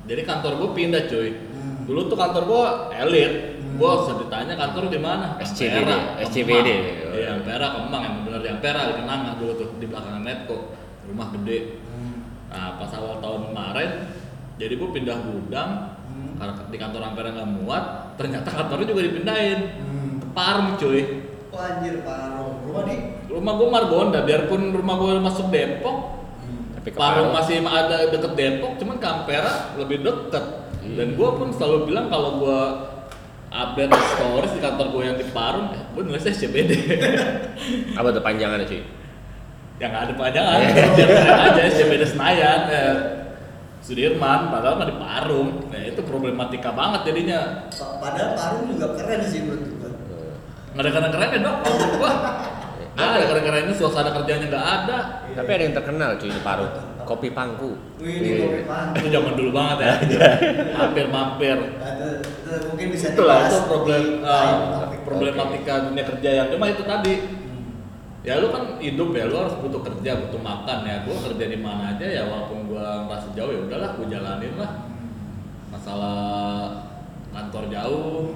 jadi 0.05 0.21
kantor 0.23 0.53
gue 0.57 0.71
pindah 0.73 1.03
cuy 1.05 1.29
Hmm. 1.33 1.85
dulu 1.85 2.01
tuh 2.07 2.17
kantor 2.17 2.43
gue 2.45 2.65
elit 2.99 3.33
Hmm. 3.55 3.77
gue 3.77 3.91
usah 3.91 4.15
ditanya 4.19 4.55
kantor 4.55 4.87
di 4.87 4.99
mana 4.99 5.27
SCBD, 5.39 5.91
SCBD. 6.23 6.69
Iya 7.11 7.29
Ampera 7.35 7.67
Kemang 7.75 8.03
yang 8.03 8.17
bener 8.23 8.41
di 8.41 8.49
Ampera 8.49 8.81
di 8.87 8.95
Kenanga 8.95 9.33
dulu 9.35 9.53
tuh 9.55 9.69
di 9.77 9.87
belakang 9.87 10.21
Netco 10.21 10.57
rumah 11.05 11.29
gede 11.33 11.81
Hmm. 11.85 12.17
nah 12.49 12.77
pas 12.77 12.93
awal 12.93 13.19
tahun 13.19 13.41
kemarin 13.49 13.91
jadi 14.55 14.73
gue 14.73 14.89
pindah 14.93 15.19
gudang 15.23 15.71
Hmm. 16.05 16.37
karena 16.37 16.53
di 16.65 16.77
kantor 16.77 17.01
Ampera 17.03 17.29
nggak 17.33 17.51
muat 17.57 17.85
ternyata 18.15 18.49
kantornya 18.53 18.87
juga 18.87 19.03
dipindahin 19.03 19.61
Hmm. 19.81 20.13
ke 20.21 20.27
Parung 20.31 20.77
cuy 20.77 21.24
Oh, 21.55 21.63
anjir 21.63 22.03
parung 22.03 22.67
rumah 22.67 22.83
di 22.83 22.97
rumah 23.25 23.53
gue 23.55 23.69
Margonda 23.69 24.19
biarpun 24.21 24.61
rumah 24.71 24.95
gue 24.97 25.13
masuk 25.19 25.47
Depok 25.49 25.99
Hmm. 26.37 26.77
tapi 26.77 26.91
Parung 26.93 27.31
masih 27.31 27.63
ada 27.63 28.11
deket 28.11 28.35
Depok, 28.35 28.77
cuman 28.77 28.99
Kampera 28.99 29.73
lebih 29.75 30.03
deket. 30.03 30.45
Hmm. 30.77 30.95
Dan 30.95 31.15
gue 31.15 31.29
pun 31.31 31.49
selalu 31.49 31.89
bilang 31.89 32.11
kalau 32.11 32.37
gue 32.39 32.61
update 33.49 33.89
stories 34.13 34.53
di 34.53 34.61
kantor 34.61 34.87
gue 34.91 35.03
yang 35.05 35.17
di 35.17 35.27
Parung, 35.31 35.71
ya 35.71 35.83
gue 35.89 36.03
nulisnya 36.03 36.35
CBD. 36.35 36.73
apa 37.99 38.09
tuh 38.11 38.21
panjangannya 38.21 38.67
cuy 38.67 38.83
yang 39.75 39.91
nggak 39.91 40.05
ada 40.05 40.15
panjangan, 40.15 40.59
biar 40.95 41.11
aja 41.49 41.63
CBD 41.69 42.03
Senayan, 42.05 42.61
eh, 42.69 42.97
Sudirman, 43.81 44.49
padahal 44.49 44.75
mah 44.77 44.87
di 44.87 44.97
Parung. 44.97 45.49
Nah 45.67 45.81
itu 45.81 46.01
problematika 46.01 46.71
banget 46.71 47.05
jadinya. 47.05 47.69
Pa- 47.69 47.99
padahal 47.99 48.33
parung 48.33 48.65
juga 48.71 48.95
keren 48.95 49.21
sih 49.21 49.45
menurut 49.45 49.74
Nggak 50.75 50.83
ada 50.83 50.91
keren-kerennya 50.91 51.39
kalau 51.39 51.55
menurut 51.63 51.93
gua. 51.97 52.13
Nggak 52.95 53.07
ada 53.11 53.27
keren-kerennya, 53.27 53.75
suasana 53.75 54.11
kerjanya 54.11 54.47
nggak 54.51 54.67
ada. 54.83 54.99
tapi 55.35 55.51
ada 55.51 55.63
yang 55.67 55.75
terkenal 55.75 56.11
cuy 56.15 56.31
di 56.31 56.43
Parung 56.43 56.71
kopi 57.05 57.29
pangku 57.37 57.77
ini 58.01 58.29
Iya. 58.33 58.43
kopi 58.49 58.61
pangku. 58.65 58.97
Itu 58.97 59.09
zaman 59.13 59.33
dulu 59.37 59.51
banget 59.53 59.79
ya. 59.85 59.95
Mampir-mampir. 60.73 61.57
Nah, 61.61 61.91
itu, 61.95 62.09
itu 62.25 62.53
mungkin 62.71 62.87
bisa 62.91 63.07
itulah 63.13 63.45
itu 63.45 63.59
problem 63.69 64.03
uh, 64.25 64.53
topik. 64.89 65.01
problematika 65.05 65.75
dunia 65.85 66.05
kerja 66.07 66.31
yang 66.33 66.49
cuma 66.49 66.65
itu 66.73 66.83
tadi 66.83 67.15
Hmm. 67.45 68.25
ya 68.25 68.41
lu 68.41 68.49
kan 68.49 68.81
hidup 68.81 69.13
ya 69.13 69.29
lu 69.29 69.37
harus 69.37 69.53
butuh 69.61 69.85
kerja 69.85 70.17
butuh 70.17 70.41
makan 70.41 70.79
ya 70.89 71.05
gua 71.05 71.17
kerja 71.29 71.45
di 71.45 71.59
mana 71.61 71.93
aja 71.93 72.07
ya 72.09 72.23
walaupun 72.25 72.73
gua 72.73 73.05
merasa 73.05 73.29
jauh 73.37 73.53
ya 73.53 73.61
udahlah 73.69 73.91
gua 74.01 74.07
jalanin 74.09 74.55
lah 74.57 74.71
masalah 75.69 76.19
kantor 77.37 77.65
jauh 77.69 78.33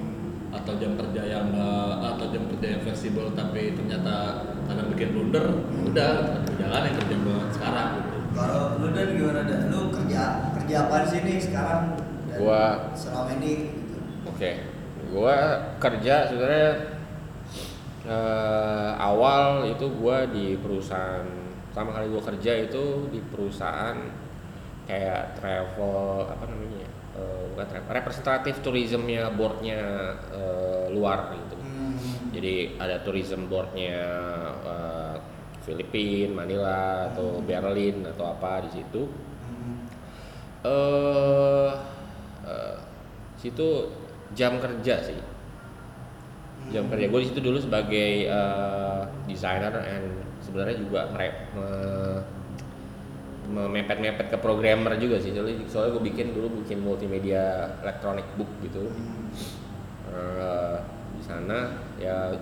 atau 0.48 0.72
jam 0.76 0.96
kerja 0.96 1.22
yang 1.22 1.52
nggak 1.52 2.16
atau 2.16 2.26
jam 2.32 2.42
kerja 2.48 2.66
yang 2.72 2.82
fleksibel 2.82 3.28
tapi 3.32 3.76
ternyata 3.76 4.14
kadang 4.64 4.88
bikin 4.92 5.12
blunder 5.12 5.44
udah 5.84 6.12
gua 6.44 6.56
jalanin 6.56 6.92
kerja 6.96 7.16
gua 7.20 7.38
sekarang 7.52 7.88
gitu 8.00 8.16
Kalau 8.32 8.62
lu 8.78 8.88
dan 8.94 9.08
gimana 9.12 9.42
dan 9.44 9.60
lu 9.68 9.90
kerja 9.90 10.22
kerja 10.56 10.74
apa 10.86 10.96
sih 11.04 11.20
nih 11.20 11.36
sekarang? 11.40 11.82
Dan 12.28 12.36
Gua- 12.38 12.92
selama 12.92 13.34
ini 13.40 13.52
gitu. 13.72 13.98
Oke, 14.24 14.50
gua 15.10 15.36
kerja 15.76 16.28
sebenarnya 16.28 16.70
eh, 18.04 18.90
awal 18.96 19.68
itu 19.68 19.84
gua 19.92 20.24
di 20.28 20.56
perusahaan 20.56 21.26
pertama 21.68 21.92
kali 21.92 22.08
gua 22.08 22.22
kerja 22.24 22.52
itu 22.64 22.84
di 23.10 23.20
perusahaan 23.26 23.96
kayak 24.88 25.36
travel 25.36 26.24
apa 26.24 26.44
namanya 26.48 26.87
eh, 27.18 27.44
bukan 27.50 27.66
representatif 27.90 28.62
tourismnya 28.62 29.34
boardnya 29.34 29.80
eh, 30.30 30.86
luar 30.94 31.34
gitu. 31.34 31.56
Hmm. 31.58 31.98
Jadi 32.30 32.78
ada 32.78 33.02
tourism 33.02 33.50
boardnya 33.50 33.98
eh, 34.62 35.16
Filipina, 35.66 36.32
Manila 36.32 37.10
atau 37.12 37.42
Berlin 37.42 38.06
atau 38.06 38.32
apa 38.32 38.64
di 38.64 38.70
situ 38.72 39.02
Hmm. 39.44 39.84
eh 40.64 41.70
eh, 42.44 42.76
situ 43.36 43.90
jam 44.32 44.56
kerja 44.58 45.00
sih 45.02 45.20
jam 46.68 46.84
kerja 46.88 47.08
gue 47.08 47.20
di 47.20 47.28
situ 47.28 47.40
dulu 47.40 47.56
sebagai 47.56 48.28
eh, 48.28 49.02
designer 49.24 49.72
and 49.78 50.08
sebenarnya 50.40 50.76
juga 50.80 51.00
mere- 51.12 51.48
me- 51.52 52.22
memepet-mepet 53.48 54.28
ke 54.28 54.38
programmer 54.38 54.94
juga 55.00 55.16
sih. 55.16 55.32
Soalnya, 55.32 55.64
soalnya 55.64 55.90
gue 55.96 56.04
bikin 56.12 56.36
dulu 56.36 56.62
bikin 56.62 56.84
multimedia 56.84 57.72
electronic 57.80 58.28
book 58.36 58.50
gitu. 58.60 58.92
Eh, 60.08 60.76
di 61.18 61.22
sana 61.24 61.72
ya 61.96 62.32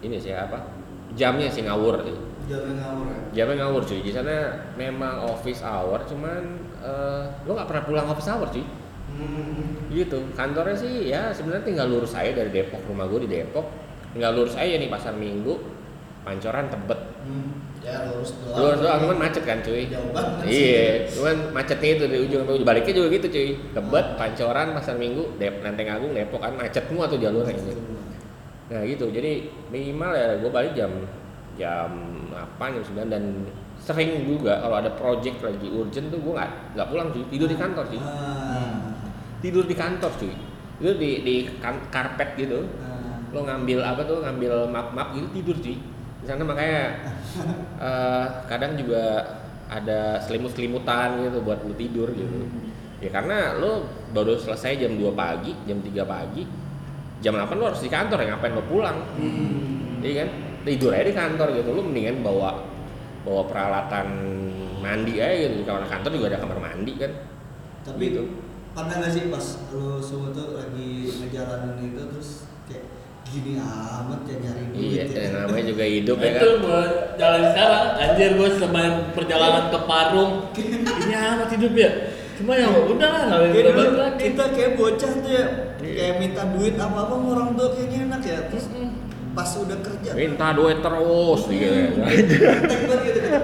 ini 0.00 0.16
sih 0.16 0.32
apa? 0.32 0.64
Jamnya 1.12 1.52
sih 1.52 1.64
ngawur. 1.68 2.00
Sih 2.04 2.16
Jalan 2.50 2.82
ngawur 2.82 3.06
ya. 3.06 3.20
jamnya 3.36 3.56
ngawur 3.68 3.82
cuy. 3.84 4.00
Di 4.00 4.12
sana 4.16 4.64
memang 4.74 5.28
office 5.28 5.60
hour 5.60 6.00
cuman 6.08 6.42
eh, 6.80 7.24
lo 7.44 7.50
nggak 7.52 7.68
pernah 7.68 7.84
pulang 7.84 8.06
office 8.08 8.30
hour 8.32 8.48
cuy. 8.48 8.64
Hmm. 9.10 9.90
gitu. 9.90 10.22
Kantornya 10.38 10.78
sih 10.78 11.10
ya 11.10 11.34
sebenarnya 11.34 11.66
tinggal 11.66 11.90
lurus 11.90 12.14
aja 12.14 12.30
dari 12.30 12.48
Depok. 12.54 12.80
Rumah 12.88 13.06
gue 13.10 13.26
di 13.26 13.30
Depok. 13.38 13.66
Tinggal 14.14 14.32
lurus 14.38 14.54
aja 14.54 14.74
nih 14.78 14.88
pasar 14.90 15.14
Minggu 15.18 15.79
pancoran 16.22 16.66
tebet 16.66 17.00
Hmm. 17.20 17.52
Ya 17.80 17.96
lurus 18.06 18.32
doang. 18.38 18.56
lurus 18.60 18.80
doang 18.80 18.98
cuman 18.98 19.18
macet 19.18 19.40
kan 19.42 19.58
cuy 19.58 19.84
Jauh 19.86 20.08
banget. 20.10 20.36
sih. 20.42 20.52
iya 20.52 20.84
cuman 21.06 21.36
macetnya 21.50 21.90
itu 21.90 22.04
dari 22.06 22.20
ujung 22.22 22.38
sampai 22.38 22.54
ujung 22.54 22.66
baliknya 22.66 22.92
juga 22.94 23.08
gitu 23.10 23.26
cuy 23.30 23.48
tebet 23.70 24.06
pancoran 24.14 24.66
pasar 24.70 24.94
Minggu 24.96 25.24
Dep 25.36 25.54
Lenteng 25.58 25.88
Agung 25.90 26.12
Depok 26.12 26.38
kan 26.38 26.52
macet 26.54 26.84
semua 26.84 27.04
tuh 27.06 27.16
jalurnya 27.16 27.52
ini 27.54 27.72
nah 28.68 28.80
gitu 28.82 29.08
jadi 29.08 29.32
minimal 29.68 30.10
ya 30.12 30.28
gue 30.36 30.50
balik 30.50 30.72
jam 30.72 30.92
jam 31.54 31.90
8 32.30 32.36
jam 32.70 32.84
9 33.00 33.08
dan 33.10 33.24
sering 33.76 34.24
juga 34.24 34.60
kalau 34.60 34.76
ada 34.76 34.90
project 34.90 35.40
lagi 35.40 35.66
urgent 35.66 36.08
tuh 36.08 36.18
gue 36.18 36.32
nggak 36.32 36.50
nggak 36.74 36.86
pulang 36.86 37.08
cuy 37.10 37.24
tidur 37.26 37.48
di 37.48 37.56
kantor 37.56 37.84
cuy 37.86 37.98
Ah. 37.98 38.76
tidur 39.40 39.64
di 39.64 39.74
kantor 39.74 40.12
cuy 40.14 40.32
itu 40.78 40.92
di 40.94 41.10
di 41.20 41.34
kan- 41.58 41.88
karpet 41.88 42.36
gitu 42.38 42.60
Ah. 42.78 43.18
lo 43.28 43.40
ngambil 43.42 43.80
apa 43.82 44.02
tuh 44.02 44.20
ngambil 44.20 44.52
map 44.66 44.88
map 44.90 45.12
gitu 45.12 45.28
tidur 45.32 45.56
cuy 45.58 45.76
di 46.20 46.26
sana 46.28 46.42
makanya 46.44 46.82
eh, 47.88 48.26
kadang 48.46 48.76
juga 48.76 49.04
ada 49.70 50.18
selimut 50.20 50.52
selimutan 50.52 51.22
gitu 51.22 51.40
buat 51.40 51.62
lu 51.62 51.74
tidur 51.74 52.10
gitu. 52.12 52.48
Ya 53.00 53.08
karena 53.08 53.56
lo 53.56 53.86
baru 54.12 54.36
selesai 54.36 54.76
jam 54.76 54.92
2 54.98 55.14
pagi 55.16 55.56
jam 55.64 55.80
3 55.80 56.04
pagi 56.04 56.44
jam 57.20 57.32
8 57.32 57.56
lo 57.56 57.72
harus 57.72 57.80
di 57.80 57.88
kantor 57.88 58.18
ya 58.20 58.34
ngapain 58.34 58.52
lo 58.52 58.64
pulang? 58.66 58.98
Hmm. 59.16 60.02
iya 60.02 60.24
kan? 60.24 60.28
Tidur 60.60 60.92
aja 60.92 61.06
di 61.08 61.14
kantor 61.16 61.48
gitu 61.56 61.70
lo 61.72 61.80
mendingan 61.86 62.20
bawa 62.20 62.60
bawa 63.24 63.42
peralatan 63.48 64.08
mandi 64.82 65.16
aja 65.22 65.48
gitu. 65.48 65.62
Di 65.62 65.64
kamar 65.64 65.88
kantor 65.88 66.10
juga 66.12 66.26
ada 66.34 66.38
kamar 66.42 66.58
mandi 66.60 66.92
kan? 66.98 67.12
Tapi 67.80 68.04
Gitu. 68.10 68.22
pernah 68.70 68.94
nggak 69.00 69.10
sih 69.10 69.22
pas 69.32 69.46
lu 69.72 69.98
semua 69.98 70.30
tuh 70.30 70.54
lagi 70.54 71.08
ngejalanin 71.10 71.90
itu 71.90 72.02
terus 72.06 72.49
gini 73.30 73.52
amat 73.62 74.20
ya 74.26 74.36
nyari 74.42 74.62
duit 74.68 74.82
iya 74.82 75.04
ya. 75.06 75.14
dan 75.14 75.30
namanya 75.46 75.64
juga 75.70 75.84
hidup 75.86 76.16
ya 76.18 76.30
itu 76.34 76.46
kan 76.50 76.56
gua 76.60 76.82
jalan 77.14 77.42
sekarang 77.54 77.84
anjir 77.96 78.30
gua 78.34 78.48
semain 78.58 78.92
perjalanan 79.14 79.64
ke 79.70 79.78
Parung. 79.86 80.32
Ini 80.58 81.14
amat 81.14 81.48
hidup 81.54 81.72
ya. 81.78 81.90
Cuma 82.40 82.52
ya 82.56 82.66
udah 82.66 83.08
lah 83.08 83.24
balik 83.46 83.94
lagi 83.94 84.18
kita 84.18 84.44
kayak 84.50 84.72
bocah 84.74 85.12
tuh 85.22 85.30
ya 85.30 85.44
Iya. 85.80 85.94
kayak 85.96 86.14
minta 86.20 86.42
duit 86.52 86.74
apa 86.76 86.98
apa 87.08 87.14
orang 87.16 87.56
tua 87.56 87.68
kayaknya 87.72 87.98
enak 88.10 88.22
ya. 88.26 88.38
Terus 88.50 88.66
pas 89.30 89.50
udah 89.54 89.78
kerja. 89.78 90.10
Minta 90.18 90.46
duit 90.52 90.78
terus 90.82 91.40
gitu 91.46 91.70
ya. 91.70 91.86
Kita 91.90 93.38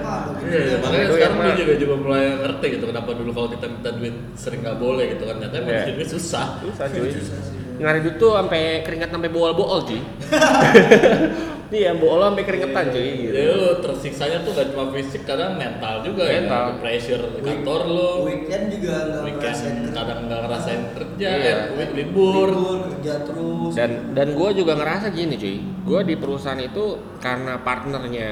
makanya 0.83 1.05
Itu 1.07 1.15
sekarang 1.15 1.37
gue 1.39 1.55
juga 1.63 1.75
juga 1.79 1.95
mulai 1.97 2.25
ngerti 2.43 2.67
gitu 2.75 2.85
kenapa 2.91 3.11
dulu 3.15 3.31
kalau 3.31 3.49
kita 3.55 3.67
minta 3.71 3.91
duit 3.95 4.15
sering 4.35 4.61
nggak 4.67 4.79
boleh 4.83 5.05
gitu 5.15 5.25
kan. 5.31 5.37
Ternyata 5.39 5.63
Iya. 5.63 5.95
duit 5.95 6.09
susah. 6.11 6.47
susah 6.61 6.87
cuy. 6.91 7.11
Susah 7.15 7.39
sih. 7.41 7.59
Nyari 7.77 7.99
duit 8.01 8.17
tuh 8.17 8.33
sampai 8.33 8.81
keringat 8.83 9.11
sampai 9.11 9.29
bool-bool 9.29 9.85
cuy 9.85 10.01
iya 11.77 11.93
bool 11.99 12.23
sampai 12.23 12.45
keringetan 12.47 12.85
cuy 12.89 13.09
gitu 13.27 13.33
Jadi 13.35 13.47
lu 13.51 13.71
tersiksanya 13.83 14.39
tuh 14.47 14.53
gak 14.55 14.67
cuma 14.71 14.85
fisik 14.95 15.23
kadang 15.27 15.59
mental 15.59 16.01
juga 16.01 16.23
Mental. 16.25 16.65
ya. 16.73 16.79
Pressure 16.79 17.23
di 17.35 17.41
kantor 17.43 17.81
lu. 17.91 18.11
weekend 18.25 18.65
juga 18.71 18.95
nggak 19.03 19.21
ngerasain 19.35 19.75
Weekend 19.77 19.93
kadang 19.93 20.19
nggak 20.27 20.41
ngerasain 20.47 20.83
kerja, 20.95 21.29
Iya. 21.29 21.55
ya, 21.75 21.87
libur. 21.93 22.49
libur 22.49 22.79
kerja 22.87 23.15
terus 23.27 23.73
dan 23.75 23.91
dan 24.15 24.29
gue 24.33 24.49
juga 24.55 24.73
ngerasa 24.79 25.07
gini 25.11 25.35
cuy 25.37 25.57
gue 25.61 26.01
di 26.07 26.15
perusahaan 26.15 26.61
itu 26.61 26.85
karena 27.19 27.59
partnernya 27.61 28.29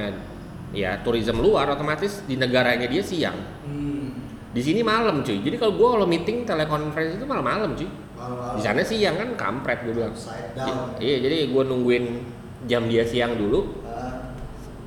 ya 0.70 0.98
tourism 1.02 1.38
luar 1.38 1.70
otomatis 1.70 2.22
di 2.26 2.34
negaranya 2.34 2.86
dia 2.86 3.02
siang 3.02 3.38
hmm. 3.66 4.08
di 4.50 4.62
sini 4.62 4.80
malam 4.86 5.22
cuy 5.22 5.42
jadi 5.42 5.58
kalau 5.58 5.74
gue 5.74 5.88
kalau 5.90 6.06
meeting 6.06 6.46
telekonferensi 6.46 7.18
itu 7.18 7.26
malam 7.26 7.42
malam 7.42 7.70
cuy 7.74 7.86
di 8.50 8.60
sana 8.60 8.80
siang 8.80 9.14
kan 9.14 9.28
kampret 9.34 9.82
gue 9.82 9.94
bilang 9.94 10.14
iya 10.98 11.16
jadi 11.18 11.46
gue 11.46 11.62
nungguin 11.62 12.04
jam 12.64 12.84
dia 12.84 13.02
siang 13.02 13.34
dulu 13.34 13.82
Ah. 13.84 14.32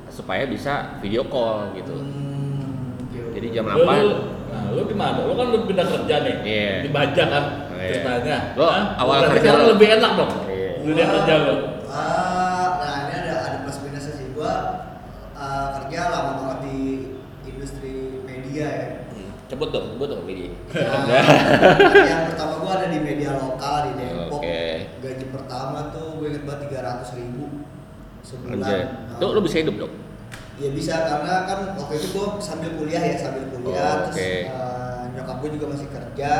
supaya 0.08 0.44
bisa 0.44 0.98
video 0.98 1.22
call 1.24 1.70
gitu 1.72 1.94
Hmm. 1.94 3.30
Jadi 3.30 3.46
jam 3.50 3.64
Lu, 3.64 3.86
8 3.86 4.02
lu, 4.02 4.10
nah, 4.48 4.62
lu 4.72 4.82
gimana? 4.84 5.20
Lu 5.22 5.32
kan 5.32 5.46
lu 5.48 5.62
pindah 5.62 5.86
kerja 5.86 6.16
nih. 6.20 6.34
Iya. 6.42 6.72
Di 6.82 6.90
Baja 6.90 7.22
kan 7.24 7.44
Oh, 7.64 7.76
iya. 7.76 7.86
ceritanya. 7.92 8.36
Lo 8.52 8.66
Hah? 8.66 8.84
awal 8.98 9.18
kerja 9.24 9.38
sekarang 9.46 9.62
lo- 9.62 9.70
lebih 9.72 9.88
enak 9.92 10.12
dong. 10.12 10.32
Iya. 10.44 10.70
Dunia 10.82 11.06
kerja 11.08 11.34
lu. 11.38 11.54
Ah, 11.86 12.66
nah 12.76 12.94
ini 13.00 13.12
ada 13.16 13.32
ada 13.38 13.56
plus 13.62 13.78
minusnya 13.80 14.12
sih 14.12 14.26
gua 14.32 14.54
ah, 15.32 15.66
kerja 15.78 16.00
lama 16.08 16.32
Cebut 19.58 19.74
dong, 19.74 19.86
cebut 19.90 20.06
dong 20.06 20.22
media. 20.22 20.54
Nah, 20.70 21.26
yang 22.14 22.30
pertama 22.30 22.62
gua 22.62 22.78
ada 22.78 22.86
di 22.94 23.02
media 23.02 23.34
lokal 23.34 23.90
di 23.90 23.92
Depok 23.98 24.38
Oke. 24.38 24.62
gaji 25.02 25.24
pertama 25.34 25.90
tuh 25.90 26.22
gue 26.22 26.30
inget 26.30 26.46
banget 26.46 26.70
tiga 26.70 26.78
ratus 26.86 27.18
ribu 27.18 27.66
sebulan 28.22 28.62
Anjay. 28.62 28.82
Nah, 28.86 29.18
Tuh 29.18 29.28
lu 29.34 29.40
bisa 29.42 29.58
hidup 29.58 29.74
dong. 29.82 29.94
Ya 30.62 30.70
bisa 30.70 30.94
karena 31.10 31.34
kan 31.50 31.58
waktu 31.74 31.94
itu 31.98 32.06
gue 32.14 32.26
sambil 32.38 32.70
kuliah 32.78 33.02
ya 33.02 33.18
sambil 33.18 33.50
kuliah 33.50 33.82
Oh, 33.82 33.96
terus 34.06 34.14
oke. 34.14 34.30
eh, 34.46 35.00
nyokap 35.18 35.36
gue 35.42 35.50
juga 35.58 35.66
masih 35.74 35.88
kerja. 35.90 36.30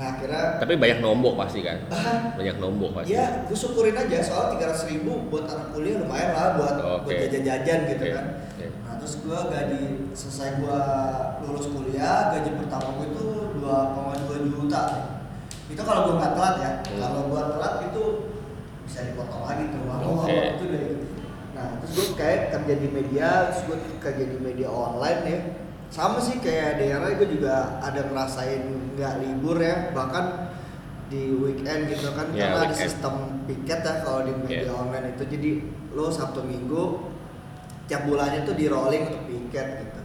Nah 0.00 0.16
akhirnya 0.16 0.56
Tapi 0.56 0.80
banyak 0.80 0.98
nombok 0.98 1.36
pasti 1.36 1.60
kan. 1.60 1.76
ah, 1.92 2.32
Banyak 2.32 2.56
nombok 2.56 2.90
pasti. 2.96 3.12
ya 3.12 3.44
gue 3.44 3.52
syukurin 3.52 3.92
aja 3.92 4.16
soal 4.24 4.56
tiga 4.56 4.72
ratus 4.72 4.88
ribu 4.88 5.28
buat 5.28 5.44
anak 5.44 5.76
kuliah 5.76 6.00
lumayan 6.00 6.32
lah 6.32 6.56
buat 6.56 6.74
buat 6.80 7.04
Oke. 7.04 7.28
jajan-jajan 7.28 7.78
gitu 7.86 8.04
Oke, 8.08 8.16
kan. 8.16 8.26
oke. 8.48 8.66
Nah 8.80 8.94
terus 8.96 9.14
gue 9.20 9.36
gaji 9.36 9.80
selesai 10.16 10.48
gue 10.56 10.80
lulus 11.44 11.66
kuliah 11.68 12.32
gaji 12.32 12.50
pertama 12.56 12.88
gue 12.96 13.06
itu 13.12 13.24
2,2 13.60 14.48
juta. 14.48 14.82
Itu 15.68 15.82
kalau 15.84 16.00
gue 16.08 16.14
nggak 16.16 16.32
telat 16.32 16.54
ya. 16.56 16.70
Hmm. 16.80 16.96
Kalau 16.98 17.20
gue 17.28 17.42
telat 17.52 17.74
itu 17.84 18.02
bisa 18.88 19.00
dipotong 19.04 19.44
lagi 19.44 19.64
tuh. 19.68 19.80
Oke. 19.84 20.08
wah, 20.08 20.26
itu 20.50 20.64
dari 20.66 20.90
Nah, 21.50 21.76
terus 21.76 21.92
gue 21.92 22.16
kayak 22.16 22.56
kerja 22.56 22.74
di 22.74 22.88
media, 22.88 23.52
terus 23.52 23.68
gue 23.68 23.76
kerja 24.00 24.24
di 24.24 24.38
media 24.40 24.64
online 24.66 25.20
ya. 25.28 25.38
Sama 25.90 26.16
sih 26.16 26.38
kayak 26.38 26.78
daerah 26.78 27.10
gue 27.12 27.28
juga 27.28 27.54
ada 27.78 28.00
ngerasain 28.04 28.62
nggak 28.94 29.14
libur 29.20 29.58
ya, 29.58 29.90
bahkan 29.90 30.48
di 31.06 31.34
weekend 31.34 31.90
gitu 31.90 32.14
kan 32.14 32.30
Ya, 32.30 32.46
karena 32.46 32.56
ada 32.56 32.66
weekend. 32.68 32.82
sistem 32.86 33.14
piket 33.44 33.80
ya 33.80 33.94
kalau 34.00 34.22
di 34.22 34.32
media 34.32 34.62
Ya. 34.62 34.72
online 34.72 35.06
itu 35.10 35.26
jadi 35.26 35.50
lo 35.90 36.06
sabtu 36.06 36.40
minggu 36.40 37.10
tiap 37.84 38.06
bulannya 38.06 38.46
tuh 38.46 38.54
di 38.54 38.70
rolling 38.70 39.02
untuk 39.04 39.26
piket 39.26 39.68
gitu 39.82 40.00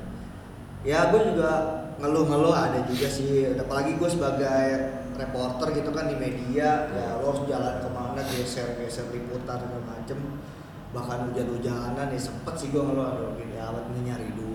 ya 0.82 1.14
gue 1.14 1.22
juga 1.24 1.52
ngeluh-ngeluh 1.96 2.50
ada 2.52 2.82
juga 2.84 3.06
sih 3.06 3.54
apalagi 3.54 3.94
gue 3.96 4.10
sebagai 4.10 4.66
reporter 5.14 5.78
gitu 5.78 5.90
kan 5.92 6.10
di 6.10 6.18
media 6.18 6.90
ya 6.90 7.22
lo 7.22 7.30
harus 7.32 7.46
jalan 7.46 7.78
ke 7.78 7.90
mana 7.90 8.22
geser-geser 8.26 9.06
liputan 9.10 9.62
segala 9.62 9.86
macem 9.86 10.18
bahkan 10.90 11.30
hujan-hujanan 11.30 12.08
ya 12.08 12.18
sempet 12.18 12.54
sih 12.56 12.70
gue 12.70 12.82
ngeluh 12.82 13.06
aduh 13.06 13.38
gini 13.38 13.54
amat 13.56 13.86
nih 13.92 14.02
nyari 14.04 14.30
duit 14.34 14.54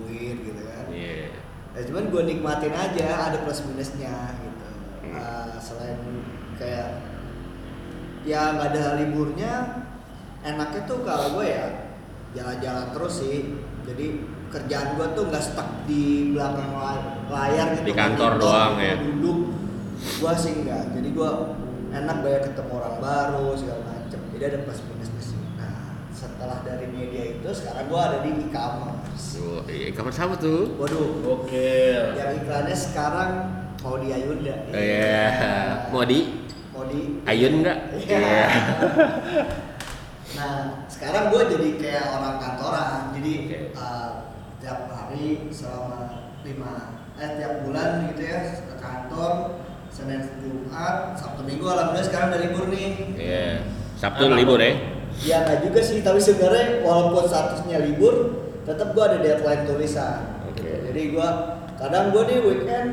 Ya 1.71 1.81
cuman 1.87 2.11
gue 2.11 2.21
nikmatin 2.27 2.75
aja 2.75 3.31
ada 3.31 3.37
plus 3.43 3.63
minusnya 3.63 4.11
gitu. 4.37 4.67
Hmm. 5.07 5.15
Ah, 5.15 5.55
selain 5.57 5.97
kayak 6.59 6.89
ya 8.21 8.53
nggak 8.53 8.69
ada 8.75 8.83
liburnya 9.01 9.53
enaknya 10.43 10.81
tuh 10.85 11.01
kalau 11.01 11.39
gue 11.39 11.47
ya 11.47 11.65
jalan-jalan 12.35 12.87
terus 12.91 13.13
sih. 13.23 13.37
Jadi 13.81 14.05
kerjaan 14.51 14.99
gue 14.99 15.07
tuh 15.15 15.23
nggak 15.31 15.41
stuck 15.41 15.69
di 15.87 16.35
belakang 16.35 16.75
la- 16.75 17.23
layar 17.31 17.71
gitu 17.79 17.87
Di 17.87 17.95
kantor 17.95 18.31
monitor, 18.35 18.43
doang 18.43 18.73
gitu, 18.75 18.83
ya? 18.85 18.95
duduk. 18.99 19.39
Gue 20.21 20.33
sih 20.35 20.51
enggak 20.61 20.83
jadi 20.91 21.09
gue 21.09 21.29
enak 21.91 22.17
banyak 22.23 22.41
ketemu 22.51 22.71
orang 22.77 22.95
baru 22.99 23.47
segala 23.55 23.81
macem. 23.89 24.19
Jadi 24.35 24.43
ada 24.43 24.57
plus 24.67 24.79
minusnya 24.85 25.21
sih. 25.23 25.39
Nah 25.55 25.75
setelah 26.11 26.61
dari 26.61 26.87
media 26.91 27.23
itu 27.39 27.47
sekarang 27.49 27.89
gue 27.89 28.01
ada 28.01 28.17
di 28.21 28.31
e-commerce 28.43 29.00
Tuh, 29.21 29.61
iya, 29.69 29.93
kamar 29.93 30.13
sama 30.13 30.33
tuh. 30.35 30.73
waduh 30.81 31.21
Oke. 31.29 31.93
yang 32.17 32.41
iklannya 32.41 32.73
sekarang 32.73 33.31
mau 33.81 34.01
di 34.01 34.09
Ayunda. 34.09 34.55
Iya. 34.73 35.29
Mau 35.93 36.03
di 36.03 36.19
Mau 36.73 36.83
di 36.89 37.21
Ayun 37.29 37.61
nggak? 37.61 37.77
Iya. 38.01 38.17
Iya. 38.17 38.45
Nah, 40.31 40.87
sekarang 40.87 41.27
gue 41.27 41.43
jadi 41.43 41.69
kayak 41.75 42.05
orang 42.15 42.39
kantoran. 42.39 43.11
Jadi 43.19 43.31
Oke. 43.45 43.57
uh, 43.75 44.31
tiap 44.63 44.87
hari 44.87 45.51
selama 45.51 46.31
lima 46.47 47.03
eh 47.19 47.35
tiap 47.35 47.67
bulan 47.67 48.07
gitu 48.09 48.21
ya 48.25 48.39
ke 48.63 48.75
kantor 48.79 49.59
Senin 49.91 50.23
Jumat 50.39 51.13
Sabtu 51.19 51.43
Minggu 51.43 51.67
alhamdulillah 51.67 52.07
sekarang 52.07 52.27
udah 52.31 52.41
libur 52.47 52.65
nih. 52.71 52.89
Iya. 53.19 53.47
Sabtu 53.99 54.31
libur 54.31 54.57
ya. 54.63 54.71
Ya 55.19 55.37
nggak 55.43 55.67
juga 55.67 55.79
sih, 55.83 55.99
tapi 55.99 56.23
sebenarnya 56.23 56.87
walaupun 56.87 57.27
statusnya 57.27 57.83
libur, 57.83 58.15
tetap 58.61 58.87
gue 58.91 59.03
ada 59.03 59.17
deadline 59.19 59.63
tulisan. 59.65 60.45
Oke. 60.47 60.69
Jadi 60.91 61.01
gue 61.11 61.27
kadang 61.77 62.11
gue 62.11 62.23
nih 62.25 62.39
weekend 62.41 62.89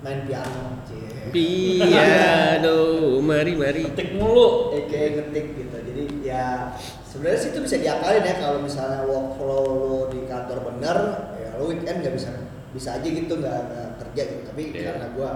main 0.00 0.20
piano. 0.24 0.78
Cie. 0.86 1.32
Piano, 1.34 2.78
mari 3.18 3.52
mari. 3.54 3.82
Ketik 3.90 4.14
mulu. 4.14 4.70
Eh, 4.72 4.86
kayak 4.86 5.10
ngetik 5.18 5.46
gitu. 5.54 5.76
Jadi 5.76 6.04
ya 6.22 6.70
sebenarnya 7.04 7.38
sih 7.38 7.50
itu 7.50 7.60
bisa 7.60 7.76
diakalin 7.76 8.22
ya 8.22 8.34
kalau 8.38 8.58
misalnya 8.60 9.02
workflow 9.02 9.64
lo 9.66 10.00
di 10.08 10.22
kantor 10.24 10.58
bener, 10.70 10.96
ya 11.34 11.48
lo 11.56 11.66
weekend 11.66 12.02
nggak 12.02 12.14
bisa 12.14 12.30
bisa 12.70 13.00
aja 13.00 13.08
gitu 13.08 13.32
nggak 13.40 13.60
kerja 14.04 14.22
gitu. 14.28 14.42
Tapi 14.46 14.62
Iya. 14.70 14.92
karena 14.92 15.06
gue 15.16 15.30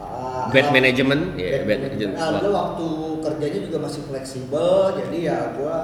uh, 0.00 0.44
Bad 0.50 0.68
management, 0.72 1.22
ya 1.36 1.48
bad 1.60 1.62
bad 1.62 1.78
management. 1.84 1.84
management. 1.84 2.12
Alhamdulillah 2.18 2.62
waktu 2.64 2.86
kerjanya 3.22 3.60
juga 3.62 3.78
masih 3.84 4.02
fleksibel, 4.08 4.68
jadi 4.98 5.16
ya 5.20 5.38
gue 5.54 5.78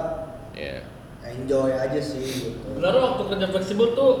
Iya. 0.51 0.77
Enjoy 1.23 1.71
aja 1.71 1.99
sih 2.01 2.21
gitu. 2.21 2.57
Sebenarnya 2.65 3.01
waktu 3.01 3.21
kerja 3.29 3.47
fleksibel 3.49 3.87
tuh 3.93 4.11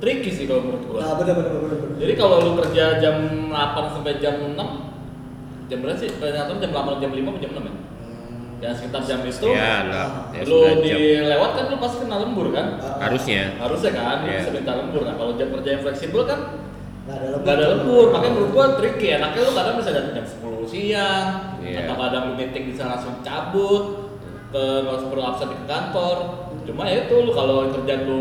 tricky 0.00 0.30
sih 0.32 0.44
kalau 0.48 0.62
menurut 0.64 0.84
gua. 0.88 0.98
Nah, 1.00 1.14
bener 1.20 1.34
bener 1.36 1.52
bener 1.52 1.76
bener. 1.80 1.96
Jadi 2.00 2.12
kalau 2.16 2.36
lu 2.40 2.52
kerja 2.60 2.84
jam 2.98 3.16
8 3.52 3.94
sampai 3.96 4.14
jam 4.20 4.34
6 4.56 5.68
jam 5.68 5.78
berapa 5.80 5.96
sih? 5.96 6.08
Kantor 6.16 6.56
jam 6.58 6.70
8 6.72 7.02
jam 7.02 7.10
5 7.12 7.30
atau 7.30 7.40
jam 7.40 7.52
6 7.52 7.62
ya? 7.62 7.72
Hmm. 7.72 7.78
Ya 8.60 8.70
sekitar 8.76 9.02
jam 9.04 9.20
itu. 9.24 9.46
Ya, 9.52 9.74
lah. 9.88 10.08
Ya, 10.32 10.42
lu 10.44 10.58
9 10.60 10.84
jam. 10.84 10.98
dilewat 11.00 11.50
kan 11.56 11.64
lu 11.68 11.76
pasti 11.80 11.96
kena 12.04 12.16
lembur 12.20 12.46
kan? 12.52 12.66
Harusnya. 13.00 13.42
Harusnya 13.56 13.90
kan, 13.96 14.16
lu 14.24 14.26
Iya. 14.28 14.38
bisa 14.44 14.50
minta 14.52 14.72
lembur. 14.76 15.02
Nah 15.04 15.14
kalau 15.16 15.32
jam 15.36 15.48
kerja 15.56 15.68
yang 15.76 15.82
fleksibel 15.84 16.24
kan 16.24 16.40
Nggak 17.00 17.16
ada 17.16 17.26
lembur. 17.32 17.42
Gak 17.42 17.54
ada 17.56 17.66
lembur, 17.74 18.06
makanya 18.12 18.32
menurut 18.36 18.50
gua 18.54 18.66
tricky 18.76 19.08
enaknya 19.10 19.40
lu 19.42 19.52
kadang 19.56 19.74
bisa 19.80 19.90
datang 19.90 20.12
jam 20.14 20.26
10 20.28 20.64
siang 20.68 21.26
Iya. 21.60 21.78
Atau 21.88 21.96
kadang 21.96 22.22
lu 22.28 22.32
meeting 22.36 22.64
bisa 22.72 22.82
langsung 22.86 23.14
cabut 23.24 23.84
usah 24.52 25.06
perlu 25.06 25.22
absen 25.22 25.48
ke 25.48 25.64
kantor. 25.64 26.16
Cuma 26.66 26.82
ya 26.86 27.06
itu 27.06 27.14
lu 27.16 27.30
kalau 27.30 27.70
kerjaan 27.70 28.02
lu 28.04 28.20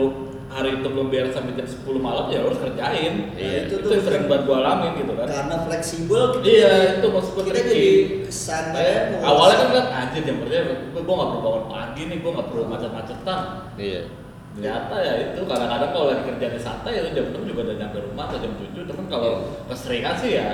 hari 0.50 0.82
itu 0.82 0.88
belum 0.90 1.14
beres 1.14 1.38
sampai 1.38 1.54
jam 1.54 1.68
10 1.70 2.02
malam 2.02 2.26
ya 2.30 2.42
harus 2.42 2.58
kerjain. 2.58 3.14
Iya. 3.38 3.70
Itu, 3.70 3.86
Itu 3.86 3.86
tuh 3.86 4.02
sering 4.02 4.26
buat 4.26 4.50
gua 4.50 4.66
alamin 4.66 4.98
gitu 4.98 5.14
kan. 5.14 5.30
Karena 5.30 5.56
fleksibel 5.62 6.22
kita 6.34 6.46
Iya, 6.46 6.70
jadi- 6.74 6.94
itu 6.98 7.08
maksud 7.14 7.32
gua 7.38 7.44
kita 7.46 7.60
jadi 7.62 7.86
kesannya 8.26 8.82
Eh, 8.82 8.98
awalnya 9.22 9.56
kan 9.62 9.70
kan 9.78 9.86
anjir 9.94 10.22
jam 10.26 10.38
kerja 10.42 10.58
gua, 10.90 11.02
gua 11.06 11.16
gak 11.22 11.30
perlu 11.30 11.42
bangun 11.46 11.66
pagi 11.70 12.02
nih, 12.10 12.18
gua 12.20 12.32
gak 12.42 12.48
perlu 12.50 12.64
macet-macetan. 12.66 13.40
Iya. 13.78 14.02
ternyata 14.50 14.96
ya 14.98 15.14
itu 15.30 15.46
kadang-kadang 15.46 15.90
kalau 15.94 16.06
lagi 16.10 16.24
kerjaan 16.26 16.52
di 16.52 16.60
santai 16.60 16.92
ya 16.98 17.06
jam 17.14 17.32
6 17.32 17.46
juga 17.46 17.70
udah 17.70 17.76
nyampe 17.80 17.98
rumah 18.02 18.26
atau 18.28 18.42
jam 18.42 18.52
7 18.58 18.82
cuman 18.82 19.06
kalau 19.08 19.32
keseringan 19.70 20.16
sih 20.18 20.32
ya 20.36 20.48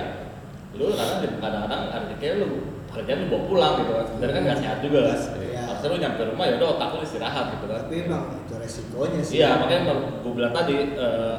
lu 0.76 0.92
kadang 0.94 1.24
kadang-kadang 1.40 1.82
ada 1.90 2.14
kayak 2.20 2.44
lu 2.44 2.48
kerjaan 2.92 3.24
lu 3.24 3.28
bawa 3.32 3.42
pulang 3.48 3.74
gitu 3.82 3.92
kan. 3.96 4.06
Sebenarnya 4.06 4.36
kan 4.36 4.44
nggak 4.46 4.60
sehat 4.62 4.78
juga. 4.84 5.00
Kan 5.08 5.20
Iya. 5.42 5.64
Harusnya 5.86 5.94
lu 5.94 5.98
nyampe 6.02 6.22
rumah 6.34 6.46
ya 6.50 6.54
udah 6.58 6.70
otak 6.74 6.90
lu 6.98 7.00
istirahat 7.06 7.46
gitu 7.54 7.66
kan 7.70 7.78
tapi 7.86 7.96
emang 8.10 8.24
itu 8.42 8.54
resikonya 8.58 9.22
sih 9.22 9.36
iya 9.38 9.50
makanya 9.62 9.94
gue 10.26 10.34
bilang 10.34 10.54
tadi 10.54 10.76
eh, 10.98 11.36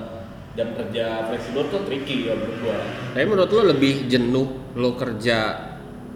jam 0.56 0.68
kerja 0.72 1.04
fleksibel 1.28 1.62
tuh 1.68 1.82
tricky 1.84 2.30
ya 2.30 2.32
menurut 2.32 2.58
gua 2.64 2.78
Tapi 3.12 3.26
menurut 3.28 3.50
lo 3.52 3.62
lebih 3.76 3.94
jenuh 4.08 4.48
lo 4.72 4.96
kerja 4.96 5.36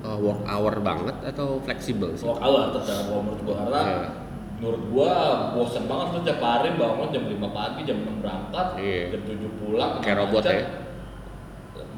uh, 0.01 0.16
work 0.16 0.49
hour 0.49 0.81
banget 0.81 1.12
atau 1.29 1.61
fleksibel 1.61 2.16
sih? 2.16 2.25
Walk 2.25 2.40
hour 2.40 2.73
tetap 2.73 3.05
kalau 3.05 3.21
menurut 3.21 3.43
gua 3.45 3.55
karena 3.66 3.81
Iya. 3.85 4.09
menurut 4.57 4.83
gua 4.88 5.12
bosan 5.53 5.85
banget 5.85 6.07
tuh 6.16 6.23
tiap 6.25 6.40
hari 6.40 6.73
bangun 6.73 7.09
jam 7.12 7.25
5 7.29 7.37
pagi, 7.53 7.81
jam 7.85 7.97
6 8.01 8.16
berangkat, 8.25 8.66
Iya. 8.81 9.05
jam 9.12 9.23
7 9.29 9.51
pulang. 9.61 9.93
Kayak 10.01 10.16
robot 10.25 10.43
ya. 10.49 10.64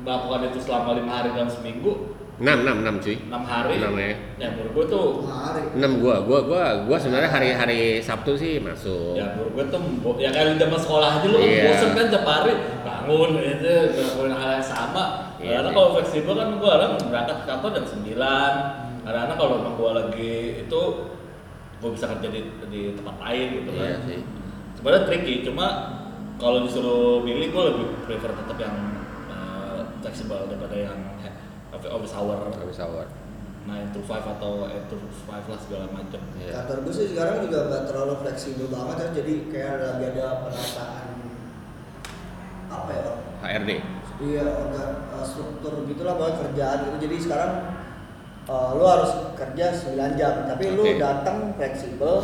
Melakukan 0.02 0.40
itu 0.50 0.58
selama 0.66 0.90
5 0.98 1.10
hari 1.14 1.28
dalam 1.34 1.50
seminggu, 1.50 1.92
6 2.32 2.48
6 2.64 2.64
6 2.64 3.04
cuy. 3.04 3.16
6 3.22 3.44
hari. 3.44 3.72
Enam 3.76 3.92
ya. 3.94 4.08
Ya 4.36 4.48
menurut 4.50 4.72
gua 4.72 4.84
tuh 4.88 5.06
hari 5.26 5.62
6 5.74 6.00
gua, 6.00 6.16
gua 6.22 6.38
gua 6.42 6.64
gua 6.84 6.96
sebenarnya 6.96 7.28
hari-hari 7.28 7.80
Sabtu 7.98 8.32
sih 8.34 8.56
masuk. 8.58 9.14
ya 9.14 9.36
menurut 9.36 9.52
gue 9.52 9.64
tuh 9.68 9.82
ya 10.16 10.28
kayak 10.28 10.56
zaman 10.56 10.78
sekolah 10.78 11.08
aja 11.20 11.26
lu 11.26 11.38
Iya. 11.38 11.62
bosen 11.68 11.90
kan 11.92 12.06
tiap 12.08 12.24
hari 12.24 12.52
bangun 12.80 13.30
gitu 13.36 13.72
ngelakuin 13.92 14.32
hal 14.32 14.50
yang 14.54 14.64
sama 14.64 15.04
Iya, 15.38 15.58
karena 15.58 15.68
iya. 15.68 15.76
kalau 15.76 15.88
fleksibel 15.92 16.34
kan 16.34 16.48
gue 16.52 16.70
kadang 16.70 16.92
berangkat 17.04 17.36
ke 17.36 17.44
kantor 17.46 17.70
jam 17.72 17.84
9 17.84 19.04
karena 19.04 19.34
kalau 19.34 19.52
emang 19.58 19.74
gue 19.76 19.90
lagi 19.92 20.32
itu 20.62 20.80
gue 21.78 21.90
bisa 21.90 22.06
kerja 22.08 22.28
di, 22.28 22.40
di 22.70 22.80
tempat 22.94 23.16
lain 23.20 23.46
gitu 23.56 23.70
kan 23.72 23.86
Iya 23.86 23.98
sih. 24.02 24.20
sebenarnya 24.72 25.02
tricky 25.04 25.34
cuma 25.42 25.66
kalau 26.38 26.64
disuruh 26.64 27.20
milih 27.20 27.50
gue 27.50 27.62
lebih 27.70 27.86
prefer 28.02 28.32
tetap 28.32 28.56
yang 28.56 28.74
eh, 29.28 29.80
fleksibel 30.00 30.48
daripada 30.48 30.74
yang 30.74 30.98
office 31.84 32.14
hour 32.14 32.36
Habis 32.52 32.78
hour. 32.78 33.06
9 33.62 33.94
to 33.94 34.02
5 34.02 34.10
atau 34.10 34.66
8 34.66 34.90
to 34.90 34.96
5 34.98 35.30
lah 35.46 35.54
segala 35.56 35.86
macam 35.88 36.18
Iya. 36.34 36.50
kantor 36.60 36.78
gue 36.82 36.92
sih 36.92 37.06
sekarang 37.14 37.46
juga 37.46 37.58
nggak 37.64 37.82
terlalu 37.86 38.14
fleksibel 38.18 38.66
banget 38.68 38.96
ya 38.98 39.08
jadi 39.16 39.32
kayak 39.48 39.74
lagi 39.78 40.04
ada 40.10 40.26
penataan 40.42 41.06
apa 42.66 42.90
ya 42.90 43.02
HRD. 43.40 43.70
iya 44.18 44.44
organ 44.48 44.90
eh, 45.12 45.24
struktur 45.24 45.72
gitulah 45.86 46.14
banget 46.16 46.34
kerjaan 46.42 46.78
gitu 46.82 46.96
jadi 47.00 47.16
sekarang 47.20 47.52
eh, 48.44 48.70
lu 48.74 48.84
harus 48.84 49.10
kerja 49.34 49.66
9 49.70 50.18
jam 50.18 50.34
tapi 50.42 50.64
lu 50.72 50.82
Oke. 50.82 50.98
datang 50.98 51.54
fleksibel 51.54 52.18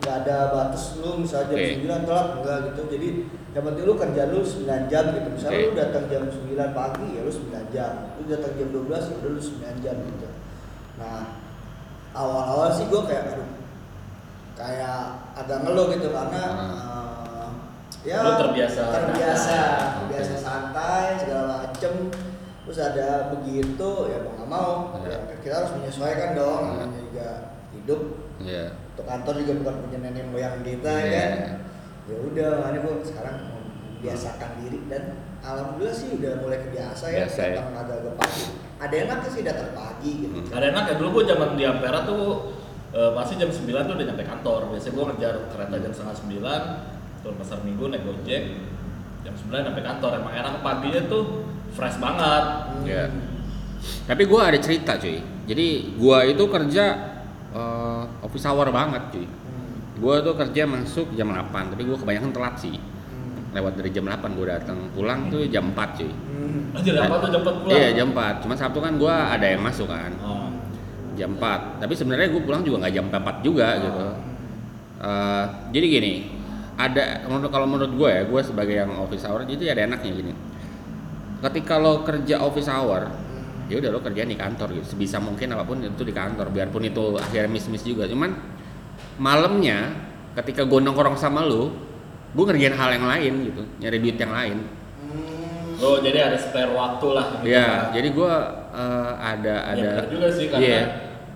nggak 0.00 0.16
ada 0.24 0.36
batas 0.48 0.96
lu 0.96 1.20
misalnya 1.20 1.52
jam 1.52 1.58
Oke. 1.60 1.84
9 1.84 2.08
telat 2.08 2.28
enggak 2.40 2.58
gitu 2.72 2.82
jadi 2.88 3.08
yang 3.50 3.64
penting 3.64 3.82
lu 3.82 3.94
kerja 3.94 4.22
lu 4.28 4.40
9 4.40 4.62
jam 4.86 5.04
gitu 5.10 5.28
misalnya 5.28 5.58
Oke. 5.58 5.66
lu 5.66 5.74
datang 5.74 6.04
jam 6.06 6.22
9 6.26 6.46
pagi 6.70 7.06
ya 7.12 7.20
lu 7.20 7.32
9 7.32 7.74
jam 7.74 7.92
lu 8.14 8.22
datang 8.24 8.52
jam 8.54 8.68
12 8.70 8.86
ya 8.86 9.14
udah 9.18 9.30
lu 9.30 9.40
9 9.40 9.84
jam 9.84 9.96
gitu 9.98 10.28
nah 10.96 11.20
awal-awal 12.12 12.70
sih 12.70 12.86
gua 12.86 13.02
kayak 13.04 13.34
aduh 13.34 13.48
kayak 14.54 14.98
agak 15.34 15.58
ngeluh 15.62 15.86
gitu 15.90 16.08
karena 16.10 16.42
eh, 16.52 17.48
ya 18.04 18.18
Lu 18.20 18.32
terbiasa 18.38 18.80
terbiasa 18.86 19.50
santai. 19.50 19.92
terbiasa 19.98 20.34
santai 20.36 21.04
segala 21.18 21.42
macem 21.60 21.94
terus 22.60 22.78
ada 22.78 23.08
begitu 23.30 23.90
ya 24.06 24.18
mau 24.22 24.32
nggak 24.36 24.48
mau 24.48 24.72
Iya. 25.00 25.10
ya, 25.10 25.36
kita 25.40 25.54
harus 25.56 25.72
menyesuaikan 25.74 26.30
dong 26.32 26.62
namanya 26.70 27.00
juga 27.02 27.28
hidup 27.72 28.00
Iya. 28.38 28.64
untuk 28.94 29.04
kantor 29.04 29.34
juga 29.38 29.52
bukan 29.58 29.74
punya 29.82 29.98
nenek 30.00 30.24
moyang 30.28 30.62
kita 30.62 30.92
Iya. 30.92 31.10
kan 31.10 31.32
ya 32.06 32.16
udah 32.16 32.48
makanya 32.58 32.80
gue 32.80 32.94
sekarang 33.04 33.36
membiasakan 33.98 34.50
diri 34.58 34.78
dan 34.88 35.02
alhamdulillah 35.40 35.92
sih 35.92 36.08
udah 36.16 36.32
mulai 36.40 36.58
kebiasa 36.64 37.04
ya 37.08 37.16
Biasa 37.24 37.40
ya. 37.42 37.54
datang 37.60 37.76
agak-agak 37.76 38.14
pagi 38.16 38.44
ada 38.80 38.94
enaknya 38.96 39.30
sih 39.30 39.42
datang 39.44 39.70
pagi 39.72 40.12
gitu 40.24 40.36
Hmm. 40.40 40.56
Ada 40.56 40.64
enak 40.72 40.84
ya 40.88 40.94
dulu 40.96 41.08
gue 41.20 41.24
zaman 41.28 41.48
di 41.54 41.64
Ampera 41.64 42.00
tuh 42.02 42.22
eh, 42.90 43.10
pasti 43.12 43.34
jam 43.36 43.46
9 43.46 43.60
tuh 43.86 43.94
udah 43.94 44.06
nyampe 44.08 44.24
kantor. 44.24 44.60
Biasanya 44.72 44.94
gue 44.96 45.04
ngejar 45.12 45.34
kereta 45.52 45.74
jam 45.78 45.92
setengah 45.92 46.16
9, 46.16 47.22
turun 47.22 47.36
pasar 47.36 47.58
minggu 47.60 47.84
naik 47.86 48.02
gojek 48.02 48.42
jam 49.20 49.34
9 49.36 49.52
sampai 49.62 49.82
kantor. 49.84 50.10
Emang 50.16 50.32
enak 50.32 50.54
paginya 50.58 51.00
tuh 51.06 51.44
fresh 51.70 52.00
banget. 52.00 52.44
Hmm. 52.66 52.82
Iya. 52.82 53.04
Tapi 54.04 54.22
gua 54.24 54.48
ada 54.48 54.58
cerita 54.58 54.96
cuy. 54.96 55.20
Jadi 55.44 55.66
gua 55.96 56.24
itu 56.24 56.44
kerja 56.48 56.84
eh, 57.52 58.02
office 58.20 58.48
hour 58.48 58.72
banget 58.72 59.02
cuy. 59.12 59.26
Gua 60.00 60.24
tuh 60.24 60.32
kerja 60.32 60.64
masuk 60.64 61.12
jam 61.12 61.28
8, 61.28 61.76
tapi 61.76 61.84
gua 61.84 61.96
kebanyakan 62.00 62.32
telat 62.32 62.54
sih. 62.56 62.74
Hmm. 62.74 63.52
Lewat 63.52 63.76
dari 63.76 63.90
jam 63.92 64.08
8 64.08 64.32
gua 64.32 64.56
datang, 64.56 64.78
pulang 64.96 65.28
tuh 65.28 65.44
jam 65.46 65.68
4 65.70 65.88
cuy. 66.00 66.08
Hmm. 66.08 66.72
Aja 66.72 66.90
apa 67.04 67.16
tuh 67.20 67.30
cepet 67.36 67.54
pulang. 67.60 67.76
Iya 67.76 67.88
jam 67.92 68.08
4, 68.16 68.34
cuma 68.40 68.54
Sabtu 68.56 68.80
kan 68.80 68.96
gua 68.96 69.30
ada 69.30 69.46
yang 69.46 69.60
masuk 69.60 69.86
kan 69.86 70.10
Oh. 70.24 70.48
jam 71.14 71.36
4 71.36 71.78
Tapi 71.78 71.92
sebenarnya 71.92 72.32
gua 72.32 72.42
pulang 72.42 72.62
juga 72.64 72.88
nggak 72.88 72.94
jam 72.96 73.06
4 73.12 73.36
juga 73.44 73.68
gitu 73.78 74.04
Eh, 75.00 75.44
Jadi 75.72 75.86
gini, 75.88 76.12
ada 76.76 77.24
menurut 77.24 77.48
kalau 77.48 77.64
menurut 77.64 77.92
gue 77.96 78.10
ya, 78.12 78.22
gue 78.28 78.40
sebagai 78.44 78.76
yang 78.76 78.92
office 79.00 79.24
hour 79.24 79.48
jadi 79.48 79.72
ada 79.72 79.88
enaknya 79.88 80.12
gini 80.12 80.32
Ketika 81.40 81.80
lo 81.80 82.04
kerja 82.04 82.36
office 82.44 82.68
hour, 82.68 83.08
ya 83.72 83.80
udah 83.80 83.96
lo 83.96 84.04
kerjain 84.04 84.28
di 84.28 84.36
kantor 84.36 84.76
gitu 84.76 84.92
sebisa 84.92 85.16
mungkin 85.16 85.56
apa 85.56 85.64
pun 85.64 85.80
itu 85.80 86.04
di 86.04 86.12
kantor 86.12 86.52
biarpun 86.52 86.84
itu 86.84 87.16
akhirnya 87.16 87.48
miss 87.48 87.72
miss 87.72 87.80
juga 87.80 88.04
cuman 88.04 88.28
malamnya 89.20 89.78
ketika 90.32 90.64
gue 90.64 90.80
nongkrong 90.80 91.14
sama 91.14 91.44
lo 91.44 91.68
gue 92.30 92.44
ngerjain 92.46 92.72
hal 92.72 92.90
yang 92.90 93.04
lain 93.04 93.32
gitu 93.44 93.62
nyari 93.78 93.96
duit 93.98 94.16
yang 94.16 94.32
lain 94.32 94.58
Hmm. 95.00 95.74
Oh 95.80 95.96
jadi 95.98 96.28
ada 96.28 96.36
spare 96.36 96.70
waktu 96.70 97.06
lah. 97.10 97.26
gitu 97.34 97.50
ya 97.50 97.64
kan. 97.64 97.80
jadi 97.90 98.08
gue 98.10 98.32
eh, 98.70 99.12
ada 99.18 99.54
Ya, 99.56 99.72
ada 99.72 99.90
bener 99.96 100.06
juga 100.08 100.28
sih 100.30 100.46
karena 100.46 100.62
Iya. 100.62 100.82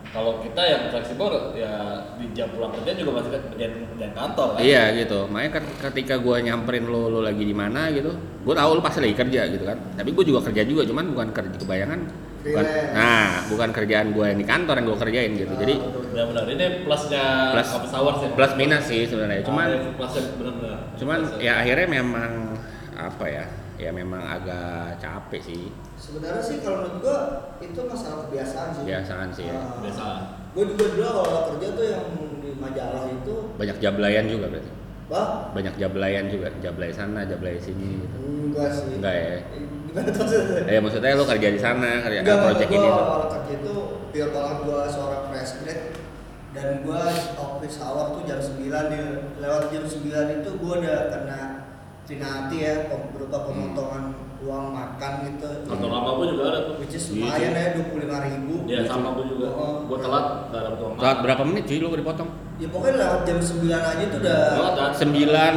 kalau 0.06 0.32
kita 0.38 0.62
yang 0.62 0.82
fleksibel 0.88 1.26
ya 1.56 1.72
di 2.14 2.26
jam 2.30 2.46
pulang 2.52 2.70
kerja 2.70 2.92
juga 2.94 3.10
masih 3.18 3.30
kerjaan 3.50 3.72
kerjaan 3.90 4.12
kantor 4.14 4.46
kan. 4.52 4.60
Iya 4.60 4.82
gitu, 4.94 5.18
makanya 5.26 5.50
kan 5.50 5.64
ketika 5.82 6.14
gue 6.16 6.36
nyamperin 6.40 6.86
lo, 6.86 7.02
lo 7.08 7.20
lagi 7.20 7.42
di 7.42 7.50
mana 7.50 7.90
gitu, 7.90 8.14
gue 8.14 8.54
tahu 8.54 8.70
lo 8.70 8.80
pasti 8.80 9.02
lagi 9.02 9.16
kerja 9.16 9.40
gitu 9.48 9.64
kan. 9.64 9.78
Tapi 9.96 10.10
gue 10.12 10.24
juga 10.24 10.40
kerja 10.46 10.62
juga, 10.62 10.82
cuman 10.86 11.04
bukan 11.10 11.28
kerja 11.32 11.56
kebayangan. 11.58 12.00
Bukan, 12.44 12.64
nah, 12.92 13.48
bukan 13.48 13.68
kerjaan 13.72 14.06
gue 14.12 14.24
yang 14.28 14.38
di 14.38 14.46
kantor 14.46 14.74
yang 14.76 14.86
gue 14.86 14.98
kerjain 15.00 15.30
gitu. 15.34 15.52
Jadi 15.56 15.74
Benar-benar 16.14 16.46
ini 16.46 16.66
plusnya 16.86 17.26
Plus- 17.50 17.74
office 17.74 17.90
hours 17.92 18.18
ya. 18.22 18.28
plus 18.32 18.52
minus 18.54 18.84
sih 18.86 19.02
sebenarnya. 19.02 19.42
Cuman, 19.42 19.66
Ah, 19.66 19.92
plusnya 19.98 20.22
benar-benar. 20.32 20.78
cuman 20.94 21.18
Plusnya. 21.20 21.42
ya 21.42 21.52
akhirnya 21.58 21.88
memang 21.90 22.30
apa 22.94 23.24
ya, 23.26 23.44
ya 23.76 23.90
memang 23.90 24.22
agak 24.22 24.94
capek 24.96 25.42
sih. 25.42 25.62
Sebenarnya 25.96 26.38
sih 26.38 26.62
kalau 26.62 26.86
menurut 26.86 27.02
gua 27.02 27.18
itu 27.58 27.80
masalah 27.82 28.18
kebiasaan 28.24 28.68
sih. 28.70 28.82
Kebiasaan 28.86 29.28
sih 29.28 29.44
ya. 29.44 29.54
Ah, 29.54 29.82
biasa. 29.82 30.04
Gua 30.54 30.64
juga 30.64 30.84
dulu 30.86 31.02
kalau 31.18 31.42
kerja 31.50 31.68
tuh 31.74 31.86
yang 31.90 32.06
di 32.38 32.50
majalah 32.54 33.04
itu, 33.08 33.34
Banyak 33.58 33.76
jablayan 33.80 34.24
juga 34.24 34.46
berarti. 34.48 34.70
bah, 35.04 35.28
Banyak 35.50 35.74
jablayan 35.74 36.26
juga, 36.30 36.48
jablay 36.60 36.88
sana, 36.88 37.26
jablay 37.26 37.58
sini 37.58 37.98
gitu. 38.00 38.16
enggak 38.48 38.70
sih. 38.70 39.02
Enggak 39.02 39.14
ya. 39.14 39.34
Gimana 39.84 40.08
tuh 40.08 40.22
maksudnya? 40.22 40.62
Ya 40.64 40.78
maksudnya 40.78 41.10
lo 41.12 41.24
kerja 41.24 41.48
di 41.50 41.60
sana, 41.60 41.90
kerja 42.00 42.20
Enggak, 42.22 42.38
project 42.40 42.68
gua 42.68 42.76
ini 42.76 42.86
tuh. 42.86 43.04
kalau 43.04 43.26
kerja 43.28 43.52
itu 43.52 43.74
pure 44.08 44.30
banget 44.30 44.58
gua 44.62 44.80
seorang 44.86 45.22
fresh 45.28 45.52
grade 45.60 45.84
dan 46.54 46.80
gua 46.80 47.10
office 47.34 47.76
hour 47.78 48.14
tuh 48.14 48.22
jam 48.24 48.38
9 48.38 48.62
di 48.62 48.98
lewat 49.36 49.62
jam 49.68 49.84
9 49.84 50.00
itu 50.32 50.50
gua 50.56 50.72
udah 50.78 50.98
kena 51.10 51.40
penalti 52.04 52.56
ya 52.60 52.74
berupa 53.10 53.38
pemotongan 53.42 54.04
uang 54.44 54.66
makan 54.70 55.12
gitu. 55.24 55.48
Kantor 55.64 55.88
lama 55.88 56.10
gue 56.20 56.26
juga 56.30 56.44
ada 56.52 56.60
tuh. 56.68 56.74
Which 56.76 56.92
is 56.92 57.08
Iya, 57.08 57.16
lumayan 57.16 57.48
cuy. 57.48 57.56
ya 57.56 57.68
25 57.72 58.26
ribu. 58.28 58.54
Iya 58.68 58.80
sama 58.84 59.08
gue 59.16 59.26
juga. 59.26 59.48
Oh. 59.56 59.88
Gue 59.88 59.98
telat 59.98 60.26
gak 60.52 60.60
dapet 60.60 60.78
uang 60.78 60.92
Saat 60.94 61.00
makan. 61.00 61.24
berapa 61.24 61.42
menit 61.48 61.64
cuy 61.64 61.78
lo 61.80 61.88
dipotong? 61.96 62.28
Ya 62.60 62.68
pokoknya 62.68 62.94
lewat 63.00 63.20
jam 63.24 63.38
9 63.40 63.72
aja 63.72 64.04
tuh 64.04 64.18
udah 64.20 64.40
Telat, 64.52 64.74
kan? 64.76 64.90
sembilan 64.94 65.54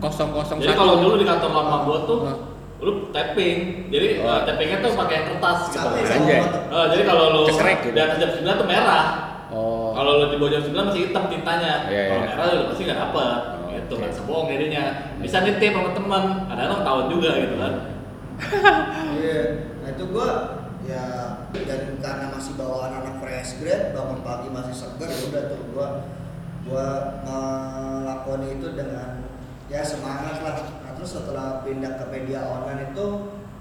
kosong 0.00 0.30
kosong 0.32 0.56
Jadi 0.58 0.72
kalau 0.72 0.94
dulu 0.98 1.14
di 1.20 1.26
kantor 1.28 1.50
lama 1.52 1.76
gue 1.84 1.98
tuh 2.08 2.18
Hah? 2.24 2.36
lu 2.78 2.92
tapping. 3.12 3.58
Jadi 3.92 4.06
Oh. 4.18 4.30
uh, 4.30 4.40
tappingnya 4.48 4.78
tuh 4.80 4.90
pakai 4.96 5.18
kertas 5.28 5.58
gitu. 5.68 5.76
sama 5.76 5.98
mata. 6.00 6.58
Oh, 6.72 6.84
jadi 6.88 7.02
kalau 7.04 7.24
lu 7.28 7.40
gitu. 7.44 7.60
di 7.92 8.00
atas 8.00 8.16
jam 8.16 8.30
9 8.32 8.56
tuh 8.56 8.64
merah. 8.64 9.04
Kalau 9.98 10.10
lu 10.22 10.26
di 10.30 10.36
bawah 10.38 10.50
jam 10.54 10.62
9 10.62 10.78
masih 10.94 11.02
hitam 11.10 11.24
tintanya. 11.26 11.90
Iya, 11.90 12.02
kalau 12.06 12.22
iya. 12.22 12.28
merah 12.30 12.46
lu 12.54 12.62
pasti 12.70 12.82
nggak 12.86 12.98
dapet. 13.02 13.26
Oh, 13.58 13.66
gitu 13.74 13.94
oke. 13.98 14.02
kan 14.06 14.10
sebohong 14.14 14.46
jadinya. 14.46 14.84
Bisa 15.18 15.36
nitip 15.42 15.72
sama 15.74 15.90
teman. 15.90 16.22
Kadang-kadang 16.46 16.82
tahun 16.86 17.04
juga 17.10 17.30
gitu 17.34 17.54
kan. 17.58 17.72
Iya, 19.18 19.40
nah 19.82 19.88
itu 19.90 20.04
gua 20.14 20.28
ya 20.86 21.04
dan 21.50 21.80
karena 21.98 22.26
masih 22.30 22.54
bawaan 22.54 23.02
anak 23.02 23.18
fresh 23.18 23.58
grade 23.58 23.90
bangun 23.90 24.22
pagi 24.22 24.48
masih 24.54 24.72
segar 24.72 25.10
ya 25.10 25.18
udah 25.26 25.42
tuh 25.50 25.60
gua 25.74 25.86
gua 26.62 26.86
melakukan 27.26 28.46
itu 28.46 28.78
dengan 28.78 29.26
ya 29.66 29.82
semangat 29.82 30.38
lah 30.46 30.54
nah 30.86 30.94
terus 30.94 31.18
setelah 31.18 31.66
pindah 31.66 31.98
ke 31.98 32.04
media 32.08 32.46
online 32.46 32.94
itu 32.94 33.06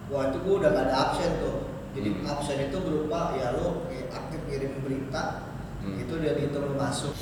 gua 0.08 0.30
itu 0.30 0.38
gua 0.46 0.56
udah 0.62 0.70
gak 0.72 0.86
ada 0.88 0.96
absen 1.10 1.32
tuh 1.42 1.58
jadi 1.98 2.10
Hmm. 2.14 2.30
absen 2.30 2.58
itu 2.70 2.78
berupa 2.80 3.34
ya 3.34 3.58
lu 3.58 3.90
kayak 3.90 4.14
aktif 4.14 4.42
kirim 4.46 4.78
berita 4.86 5.47
Hmm. 5.88 6.04
itu 6.04 6.14
udah 6.14 6.32
dihitung 6.36 6.76
masuk 6.76 7.16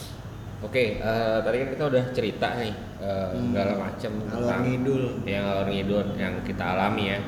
oke 0.61 0.85
eh, 0.97 1.37
tadi 1.39 1.55
kan 1.61 1.69
kita 1.71 1.83
udah 1.85 2.03
cerita 2.11 2.47
nih 2.57 2.73
eh, 2.97 3.27
Hmm. 3.29 3.53
segala 3.53 3.73
macam 3.77 4.11
tentang 4.25 4.61
ngidul. 4.65 5.03
yang 5.23 5.43
ngalor 5.45 5.67
ngidul 5.69 6.05
yang 6.17 6.33
kita 6.41 6.63
alami 6.65 7.05
ya 7.13 7.19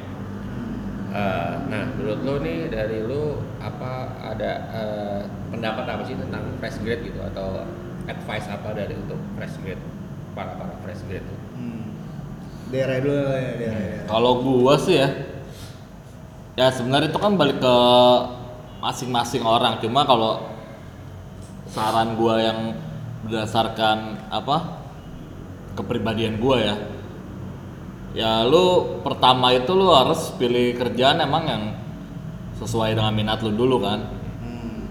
Eh, 1.08 1.54
nah 1.72 1.88
menurut 1.96 2.20
lo 2.20 2.36
nih 2.44 2.68
dari 2.68 3.00
lo 3.00 3.40
apa 3.64 4.12
ada 4.28 4.52
eh, 4.76 5.22
pendapat 5.48 5.88
apa 5.88 6.04
sih 6.04 6.20
tentang 6.20 6.44
fresh 6.60 6.84
grade 6.84 7.00
gitu 7.00 7.24
atau 7.24 7.64
advice 8.06 8.44
apa 8.52 8.76
dari 8.76 8.92
untuk 8.92 9.16
fresh 9.40 9.56
grade 9.64 9.80
para 10.36 10.60
para 10.60 10.76
fresh 10.84 11.08
grade 11.08 11.24
tuh? 11.24 11.40
hmm. 11.56 11.84
daerah 12.70 13.00
dulu 13.00 13.24
ya 13.24 13.52
daerah, 13.56 13.56
daerah. 13.80 14.06
Kalau 14.06 14.32
gua 14.44 14.76
sih 14.76 15.00
ya, 15.00 15.08
ya 16.60 16.68
sebenarnya 16.76 17.08
itu 17.10 17.20
kan 17.24 17.40
balik 17.40 17.64
ke 17.64 17.76
masing-masing 18.78 19.48
orang 19.48 19.80
cuma 19.80 20.04
kalau 20.04 20.44
saran 21.68 22.16
gua 22.16 22.36
yang 22.40 22.60
berdasarkan 23.22 23.98
apa 24.30 24.58
kepribadian 25.74 26.38
gua 26.38 26.58
ya 26.58 26.76
ya 28.14 28.32
lu 28.44 28.98
pertama 29.02 29.54
itu 29.54 29.70
lu 29.72 29.92
harus 29.92 30.34
pilih 30.34 30.74
kerjaan 30.74 31.22
emang 31.22 31.44
yang 31.46 31.64
sesuai 32.58 32.98
dengan 32.98 33.14
minat 33.14 33.40
lu 33.42 33.54
dulu 33.54 33.78
kan 33.80 34.00
Hmm. 34.38 34.90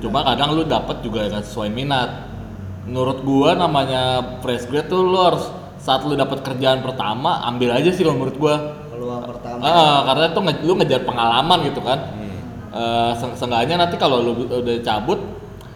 cuma 0.00 0.24
kadang 0.24 0.54
lu 0.54 0.64
dapat 0.64 1.00
juga 1.00 1.28
nggak 1.28 1.44
sesuai 1.44 1.68
minat 1.68 2.10
menurut 2.84 3.20
gua 3.20 3.52
namanya 3.54 4.02
fresh 4.40 4.64
grade 4.66 4.88
tuh 4.88 5.02
lu 5.02 5.18
harus 5.18 5.44
saat 5.76 6.00
lu 6.02 6.14
dapat 6.14 6.40
kerjaan 6.40 6.80
pertama 6.80 7.44
ambil 7.44 7.74
aja 7.74 7.90
sih 7.90 8.00
kalau 8.00 8.16
menurut 8.16 8.38
gua 8.38 8.56
Peluang 8.88 9.26
pertama. 9.26 9.60
Ah, 9.60 10.00
karena 10.06 10.24
itu 10.30 10.40
nge- 10.40 10.62
lu 10.62 10.72
ngejar 10.78 11.02
pengalaman 11.02 11.58
gitu 11.66 11.82
kan. 11.82 11.98
Eh, 12.70 13.12
se- 13.18 13.36
seenggaknya 13.36 13.76
nanti 13.76 13.98
kalau 13.98 14.22
lu 14.22 14.32
udah 14.46 14.80
cabut, 14.80 15.18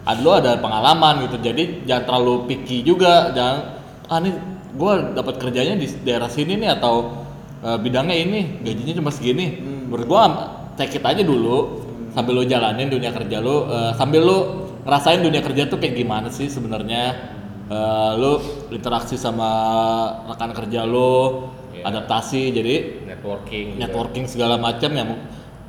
ada 0.05 0.19
lu 0.21 0.31
ada 0.31 0.51
pengalaman 0.59 1.27
gitu. 1.27 1.37
Jadi 1.39 1.83
jangan 1.87 2.03
terlalu 2.07 2.33
picky 2.47 2.83
juga, 2.83 3.31
jangan 3.35 3.57
ah 4.09 4.17
nih 4.19 4.33
gua 4.77 5.13
dapat 5.13 5.37
kerjanya 5.41 5.75
di 5.75 5.87
daerah 6.05 6.29
sini 6.31 6.55
nih 6.59 6.79
atau 6.79 7.25
eh, 7.59 7.77
bidangnya 7.79 8.15
ini, 8.15 8.63
gajinya 8.63 8.93
cuma 9.03 9.11
segini. 9.11 9.59
Menurut 9.59 10.05
gua 10.07 10.19
am- 10.25 10.39
take 10.79 10.95
it 10.95 11.03
aja 11.03 11.19
dulu 11.25 11.83
sambil 12.15 12.41
lu 12.41 12.43
jalanin 12.47 12.89
dunia 12.89 13.11
kerja 13.11 13.37
lu, 13.43 13.67
eh, 13.69 13.91
sambil 13.99 14.21
lu 14.23 14.37
ngerasain 14.87 15.19
dunia 15.21 15.43
kerja 15.43 15.67
tuh 15.67 15.77
kayak 15.77 15.93
gimana 15.93 16.31
sih 16.31 16.47
sebenarnya. 16.47 17.35
Eh, 17.69 18.11
lu 18.17 18.41
interaksi 18.73 19.13
sama 19.13 19.45
rekan 20.25 20.57
kerja 20.57 20.89
lu, 20.89 21.45
Iya. 21.69 21.85
adaptasi 21.85 22.49
jadi 22.49 22.75
networking 23.05 23.77
juga. 23.77 23.79
networking 23.85 24.25
segala 24.25 24.57
macam 24.57 24.89
yang 24.89 25.09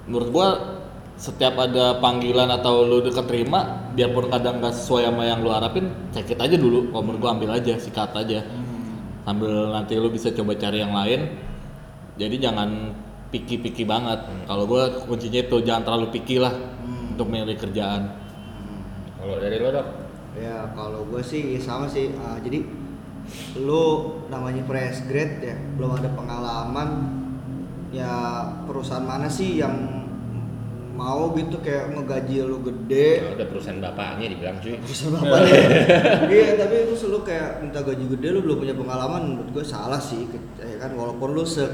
menurut 0.08 0.28
gua 0.32 0.48
setiap 1.20 1.52
ada 1.60 2.00
panggilan 2.00 2.48
atau 2.48 2.80
lu 2.88 3.04
keterima 3.04 3.92
biarpun 3.92 4.32
kadang 4.32 4.56
nggak 4.64 4.72
sesuai 4.72 5.12
sama 5.12 5.28
yang 5.28 5.44
lu 5.44 5.52
harapin 5.52 5.92
cekit 6.16 6.40
aja 6.40 6.56
dulu. 6.56 6.88
Kalau 6.88 7.04
menurut 7.04 7.20
gua 7.20 7.30
ambil 7.36 7.60
aja 7.60 7.76
sikat 7.76 8.16
aja. 8.16 8.40
Sambil 9.28 9.68
nanti 9.68 10.00
lu 10.00 10.08
bisa 10.08 10.32
coba 10.32 10.56
cari 10.56 10.80
yang 10.80 10.96
lain. 10.96 11.36
Jadi 12.16 12.40
jangan 12.40 12.96
picky-picky 13.28 13.84
banget. 13.84 14.24
Kalau 14.48 14.64
gua 14.64 14.88
kuncinya 15.04 15.44
itu 15.44 15.60
jangan 15.60 15.84
terlalu 15.84 16.08
picky 16.08 16.40
lah 16.40 16.56
untuk 17.12 17.28
milih 17.28 17.60
kerjaan. 17.60 18.16
Kalau 19.20 19.36
dari 19.36 19.60
lo 19.60 19.68
dok? 19.76 19.86
Ya 20.40 20.72
kalau 20.72 21.04
gue 21.04 21.20
sih 21.20 21.60
sama 21.60 21.84
sih. 21.84 22.16
Ah, 22.16 22.40
jadi 22.40 22.64
lu 23.60 24.16
namanya 24.32 24.64
fresh 24.64 25.04
grade 25.04 25.44
ya, 25.44 25.56
belum 25.76 26.00
ada 26.00 26.08
pengalaman. 26.16 26.88
Ya 27.92 28.08
perusahaan 28.64 29.04
mana 29.04 29.28
sih 29.28 29.60
yang 29.60 29.99
mau 31.00 31.32
gitu 31.32 31.56
kayak 31.64 31.96
ngegaji 31.96 32.44
lu 32.44 32.60
gede? 32.60 33.08
Kalau 33.24 33.34
udah 33.40 33.48
perusahaan 33.48 33.80
bapaknya 33.80 34.26
dibilang 34.36 34.56
cuy. 34.60 34.76
Perusahaan 34.76 35.16
apa 35.16 35.36
ya? 35.48 35.62
Iya 36.36 36.48
tapi 36.60 36.74
terus 36.92 37.02
lu 37.08 37.20
kayak 37.24 37.64
minta 37.64 37.80
gaji 37.80 38.04
gede 38.04 38.28
lu 38.36 38.40
belum 38.44 38.58
punya 38.60 38.74
pengalaman 38.76 39.20
menurut 39.32 39.48
gue 39.56 39.64
salah 39.64 39.96
sih. 39.96 40.28
Ya 40.60 40.76
kan? 40.76 40.92
Walaupun 40.92 41.32
lu 41.32 41.44
se 41.48 41.64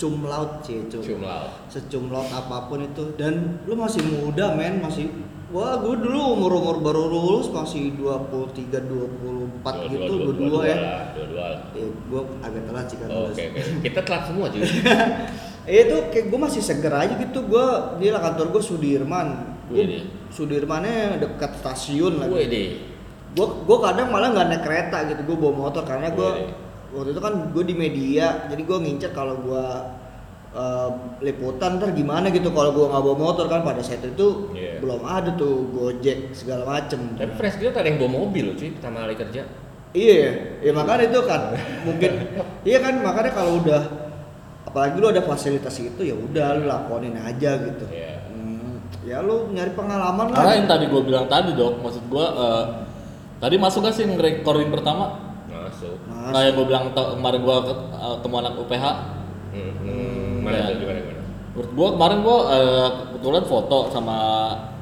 cum 0.00 0.24
laut 0.24 0.64
sih 0.64 0.88
cum 0.88 1.04
cumlau 1.04 1.52
secumlot 1.68 2.32
apa 2.32 2.72
pun 2.72 2.80
itu. 2.80 3.12
Dan 3.20 3.60
lu 3.68 3.76
masih 3.76 4.00
muda 4.08 4.56
men 4.56 4.80
masih 4.80 5.12
wah 5.52 5.76
gue 5.76 6.00
dulu 6.00 6.40
umur 6.40 6.52
umur 6.56 6.76
baru 6.80 7.12
lulus 7.12 7.52
masih 7.52 7.92
23 8.00 8.88
24 8.88 9.92
gitu 9.92 10.12
dua, 10.16 10.32
22 10.32 10.48
dua, 10.48 10.60
ya. 10.64 10.76
lah, 10.80 11.02
dua 11.12 11.26
dua 11.28 11.44
lah. 11.52 11.60
Eh, 11.76 11.90
gue 11.92 12.22
agak 12.40 12.62
telat 12.64 12.86
sih 12.88 12.96
kan 12.96 13.08
oke 13.12 13.18
lulus 13.20 13.36
oke. 13.36 13.60
Kita 13.84 14.00
telat 14.00 14.22
semua 14.24 14.46
cuy 14.48 14.62
eh, 15.70 15.86
itu 15.86 15.96
kayak 16.10 16.26
gue 16.26 16.40
masih 16.40 16.58
seger 16.58 16.90
aja 16.90 17.14
gitu. 17.14 17.46
Gue 17.46 17.66
di 17.96 18.10
lah 18.10 18.18
kantor 18.20 18.50
gue 18.50 18.60
Sudirman. 18.60 19.28
Gua- 19.70 19.86
Sudirmannya 20.28 21.16
dekat 21.16 21.54
stasiun 21.56 22.18
lagi. 22.18 22.30
Gue 22.30 22.44
deh. 22.44 22.68
Gue 23.30 23.46
gue 23.62 23.78
kadang 23.78 24.10
malah 24.10 24.30
nggak 24.30 24.46
naik 24.48 24.62
kereta 24.62 24.98
gitu. 25.06 25.22
Gue 25.24 25.36
bawa 25.38 25.54
motor 25.64 25.82
karena 25.82 26.10
gue 26.10 26.30
waktu 26.90 27.14
itu 27.14 27.20
kan 27.20 27.34
gue 27.48 27.64
di 27.64 27.74
media 27.74 28.50
jadi 28.50 28.58
gue 28.58 28.78
ngincer 28.80 29.14
kalau 29.14 29.38
gue 29.38 29.64
eh, 30.50 30.88
liputan 31.20 31.78
ntar 31.78 31.94
gimana 31.94 32.26
gitu 32.28 32.50
kalau 32.50 32.74
gue 32.74 32.82
nggak 32.84 33.02
bawa 33.02 33.16
motor 33.16 33.46
kan. 33.46 33.62
Pada 33.62 33.78
saat 33.78 34.02
itu 34.02 34.50
Iya. 34.50 34.82
belum 34.82 35.00
ada 35.00 35.30
tuh 35.32 35.70
gojek 35.70 36.34
segala 36.34 36.66
macem. 36.68 37.14
Tapi 37.14 37.30
fresh 37.34 37.56
grade 37.56 37.74
ada 37.74 37.86
yang 37.86 37.98
bawa 37.98 38.26
mobil 38.26 38.50
loh 38.50 38.54
cuy 38.54 38.74
pertama 38.74 39.06
kali 39.06 39.14
kerja. 39.14 39.42
Iya 39.90 40.14
ya 40.62 40.70
makanya 40.70 41.10
itu 41.10 41.18
kan 41.26 41.50
mungkin 41.82 42.10
iya 42.62 42.78
kan 42.78 43.02
makanya 43.02 43.34
kalau 43.34 43.58
udah 43.58 43.99
apalagi 44.70 44.96
lu 44.96 45.06
ada 45.08 45.20
fasilitas 45.20 45.74
itu 45.76 46.00
ya 46.00 46.14
udah 46.14 46.46
lu 46.54 46.64
lakonin 46.64 47.14
aja 47.14 47.58
gitu. 47.58 47.84
Iya. 47.86 48.22
Hmm, 48.26 48.78
ya 49.02 49.18
lu 49.18 49.50
nyari 49.50 49.74
pengalaman 49.74 50.30
karena 50.30 50.46
lah 50.46 50.54
yang 50.54 50.66
tadi 50.66 50.84
gua 50.86 51.02
bilang 51.02 51.26
tadi 51.26 51.50
dok 51.52 51.78
maksud 51.78 52.04
gua 52.06 52.26
eh, 52.30 52.64
tadi 53.36 53.56
masuk 53.56 53.82
gak 53.82 53.92
sih 53.92 54.06
ngerecording 54.06 54.70
pertama? 54.70 55.18
Masuk. 55.46 55.98
Mas, 56.06 56.30
kayak 56.30 56.52
gua 56.54 56.64
bilang 56.64 56.84
kemarin 56.90 57.40
gua 57.40 57.56
ke- 57.60 57.82
eh, 57.92 58.14
ketemu 58.16 58.34
anak 58.38 58.54
UPH 58.56 58.84
hmm, 59.50 59.72
hmm. 59.76 60.34
mana 60.40 60.54
Iya. 60.54 60.64
tuh 60.64 60.76
gimana 60.78 60.98
gimana 61.00 61.18
Menurut 61.50 61.70
gua 61.74 61.88
kemarin 61.92 62.18
gua 62.20 62.38
eh, 62.48 62.88
kebetulan 63.04 63.44
foto 63.44 63.78
sama 63.90 64.18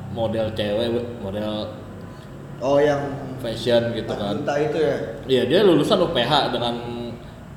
model 0.09 0.47
cewek, 0.53 0.89
model 1.19 1.53
oh 2.59 2.77
yang 2.77 3.01
fashion 3.39 3.93
gitu 3.93 4.11
kan. 4.11 4.35
entah 4.37 4.59
itu 4.59 4.77
ya? 4.77 4.97
Iya 5.25 5.43
dia 5.47 5.61
lulusan 5.63 5.97
UPH 5.97 6.33
dengan 6.51 6.75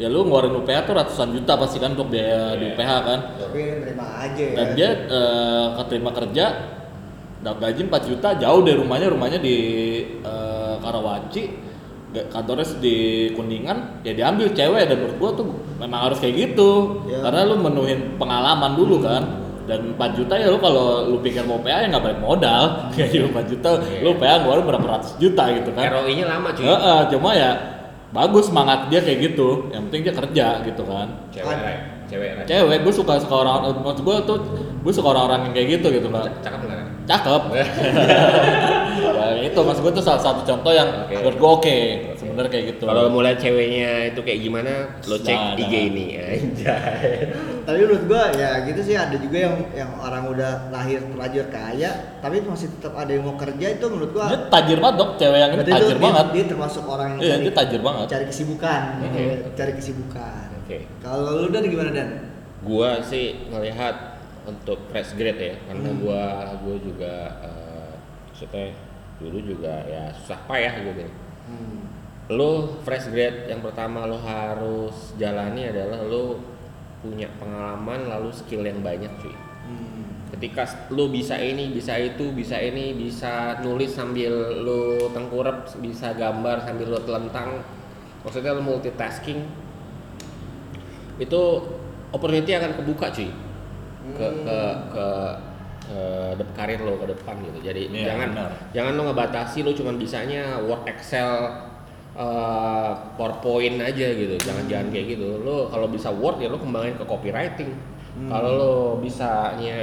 ya 0.02 0.08
lu 0.08 0.26
ngeluarin 0.26 0.58
UPH 0.58 0.80
tuh 0.84 0.94
ratusan 0.96 1.30
juta 1.32 1.54
pasti 1.56 1.78
kan 1.78 1.94
untuk 1.94 2.10
biaya 2.10 2.58
di 2.58 2.66
Iya. 2.66 2.74
UPH 2.74 2.92
kan. 3.02 3.20
tapi 3.38 3.60
nerima 3.78 4.06
aja 4.18 4.42
ya 4.44 4.56
Dan 4.58 4.68
dia 4.74 4.90
eh, 5.06 5.66
keterima 5.78 6.10
kerja 6.10 6.46
dapat 7.40 7.60
gaji 7.64 7.82
4 7.86 8.10
juta 8.10 8.28
jauh 8.36 8.62
dari 8.62 8.78
rumahnya, 8.78 9.08
rumahnya 9.10 9.38
di 9.38 9.56
eh, 10.20 10.76
Karawaci. 10.78 11.44
Kantornya 12.12 12.68
di 12.84 12.96
Kuningan, 13.32 14.04
ya 14.04 14.12
diambil 14.12 14.52
cewek 14.52 14.84
dan 14.84 15.00
menurut 15.00 15.16
gua 15.16 15.32
tuh 15.32 15.48
memang 15.80 16.12
harus 16.12 16.20
kayak 16.20 16.36
gitu. 16.44 17.00
Ya. 17.08 17.24
Karena 17.24 17.48
lu 17.48 17.56
menuhin 17.58 18.20
pengalaman 18.20 18.76
dulu 18.76 19.00
kan. 19.00 19.24
Dan 19.64 19.96
4 19.96 20.20
juta 20.20 20.36
ya 20.36 20.52
lu 20.52 20.60
kalau 20.60 21.08
lu 21.08 21.24
pikir 21.24 21.48
mau 21.48 21.56
PA 21.58 21.80
ya 21.80 21.88
nggak 21.88 22.04
balik 22.04 22.20
modal. 22.20 22.64
Kayak 22.92 23.32
4 23.32 23.48
juta 23.48 23.70
Iya. 23.80 24.04
lu 24.04 24.12
PA 24.20 24.44
ngeluarin 24.44 24.66
berapa 24.68 24.86
ratus 24.92 25.16
juta 25.18 25.56
gitu 25.56 25.72
kan. 25.72 25.88
ROI 25.88 26.12
nya 26.12 26.26
lama 26.28 26.50
cuy 26.52 26.66
Heeh, 26.68 27.00
cuma 27.08 27.30
ya 27.32 27.52
bagus 28.12 28.52
semangat 28.52 28.88
dia 28.92 29.00
kayak 29.04 29.34
gitu. 29.34 29.72
Yang 29.72 29.82
penting 29.90 30.02
dia 30.04 30.16
kerja 30.16 30.48
gitu 30.68 30.84
kan. 30.88 31.08
cewek 31.32 31.58
cewek. 32.12 32.44
Cewek, 32.44 32.78
gue 32.84 32.94
suka 32.94 33.16
suka 33.24 33.36
orang, 33.40 33.72
maksud 33.72 34.04
gue 34.04 34.16
tuh 34.28 34.38
gue 34.84 34.94
suka 34.94 35.16
orang-orang 35.16 35.48
yang 35.48 35.54
kayak 35.56 35.68
gitu 35.80 35.88
gitu 35.96 36.08
kan. 36.12 36.28
Cakep 36.44 36.60
nggak? 36.68 36.88
Cakep. 37.08 37.42
ya, 39.40 39.48
itu 39.48 39.60
maksud 39.64 39.82
gue 39.84 39.94
tuh 39.96 40.04
salah 40.04 40.22
satu 40.22 40.42
contoh 40.44 40.72
yang 40.76 41.08
Oke. 41.08 41.16
menurut 41.20 41.38
gue 41.40 41.50
oke 41.50 41.78
sebenarnya 42.32 42.52
kayak 42.52 42.66
gitu. 42.72 42.84
Kalau 42.84 43.04
mau 43.08 43.22
lihat 43.22 43.38
ceweknya 43.38 43.92
itu 44.08 44.20
kayak 44.22 44.40
gimana, 44.42 44.74
lo 45.04 45.18
cek 45.18 45.36
Nah, 45.36 45.60
IG 45.60 45.74
nah. 45.74 45.84
ini 45.86 46.06
anjay. 46.16 47.10
tapi 47.68 47.78
menurut 47.78 48.04
gua 48.08 48.24
ya 48.34 48.50
gitu 48.66 48.82
sih 48.82 48.96
ada 48.96 49.14
juga 49.14 49.38
yang 49.38 49.56
yang 49.72 49.92
orang 49.96 50.24
udah 50.28 50.52
lahir 50.70 50.98
terlanjur 50.98 51.46
kaya 51.48 51.92
tapi 52.18 52.42
masih 52.42 52.74
tetap 52.74 52.98
ada 52.98 53.14
yang 53.14 53.22
mau 53.22 53.38
kerja 53.38 53.68
itu 53.70 53.86
menurut 53.86 54.12
gua 54.12 54.26
dia 54.28 54.50
tajir 54.50 54.78
banget 54.82 54.96
dok, 54.98 55.10
cewek 55.16 55.38
yang 55.38 55.52
ini 55.52 55.62
itu 55.62 55.70
tajir 55.70 55.94
dia, 55.94 56.02
banget. 56.02 56.26
dia 56.28 56.44
termasuk 56.50 56.84
orang 56.84 57.08
yang 57.08 57.20
Iya, 57.22 57.30
cari, 57.30 57.44
dia 57.44 57.54
tajir 57.54 57.82
banget. 57.82 58.06
cari 58.10 58.26
kesibukan 58.26 58.82
Oke. 59.04 59.24
cari 59.54 59.72
kesibukan 59.78 60.46
Oke. 60.58 60.78
kalau 61.00 61.30
lu 61.38 61.48
dan 61.50 61.64
gimana 61.64 61.92
dan 61.92 62.10
Gua 62.62 62.90
sih 63.02 63.26
melihat 63.48 64.18
untuk 64.44 64.78
fresh 64.88 65.14
grade 65.14 65.38
ya, 65.38 65.56
karena 65.64 65.90
Hmm. 65.90 65.98
gua 65.98 66.24
gua 66.60 66.76
juga 66.78 67.14
eh, 67.42 67.94
maksudnya 68.26 68.74
dulu 69.18 69.38
juga 69.40 69.86
ya 69.86 70.10
susah 70.12 70.40
payah 70.46 70.74
gitu. 70.82 71.06
hmm. 71.46 71.91
Lo 72.32 72.80
fresh 72.82 73.12
grade 73.12 73.46
yang 73.46 73.60
pertama 73.60 74.08
lo 74.08 74.16
harus 74.18 75.12
jalani 75.16 75.68
adalah 75.68 76.00
lo 76.02 76.40
punya 77.02 77.28
pengalaman 77.36 78.08
lalu 78.08 78.30
skill 78.32 78.64
yang 78.64 78.80
banyak 78.80 79.10
cuy. 79.18 79.36
Hmm. 79.62 80.04
ketika 80.32 80.64
lu 80.90 81.12
bisa 81.12 81.36
ini 81.36 81.70
bisa 81.70 81.94
itu 81.94 82.32
bisa 82.32 82.56
ini 82.56 82.96
bisa 82.96 83.60
nulis 83.60 83.94
sambil 83.94 84.32
lu 84.58 84.82
tengkurap 85.12 85.70
bisa 85.78 86.16
gambar 86.16 86.64
sambil 86.64 86.88
lu 86.88 87.00
telentang 87.00 87.62
maksudnya 88.22 88.56
lu 88.56 88.64
multitasking 88.64 89.44
itu 91.20 91.42
opportunity 92.10 92.52
akan 92.52 92.72
kebuka 92.74 93.12
cuy 93.12 93.30
ke 94.12 94.28
ke 94.42 94.58
ke 94.90 95.08
ke 95.84 96.00
dep- 96.36 96.54
karir 96.56 96.80
lo 96.80 96.98
ke 96.98 97.06
depan 97.08 97.36
gitu 97.44 97.60
jadi 97.62 97.82
Iya, 97.86 98.06
jangan 98.10 98.30
benar. 98.32 98.50
jangan 98.72 98.92
lo 98.96 99.02
ngebatasi 99.12 99.58
lo 99.62 99.72
cuman 99.72 99.96
bisanya 99.96 100.58
Word 100.60 100.88
Excel 100.88 101.38
eh, 102.18 102.92
PowerPoint 103.16 103.78
aja 103.80 104.08
gitu 104.12 104.36
jangan 104.42 104.66
jangan 104.68 104.88
kayak 104.92 105.16
gitu. 105.18 105.40
Lo 105.44 105.72
kalau 105.72 105.88
bisa 105.88 106.12
Word 106.12 106.44
ya 106.44 106.50
lo 106.52 106.60
kembangin 106.60 106.96
ke 107.00 107.06
copywriting. 107.08 107.72
Kalau 108.12 108.52
lo 108.60 108.74
bisanya 109.00 109.78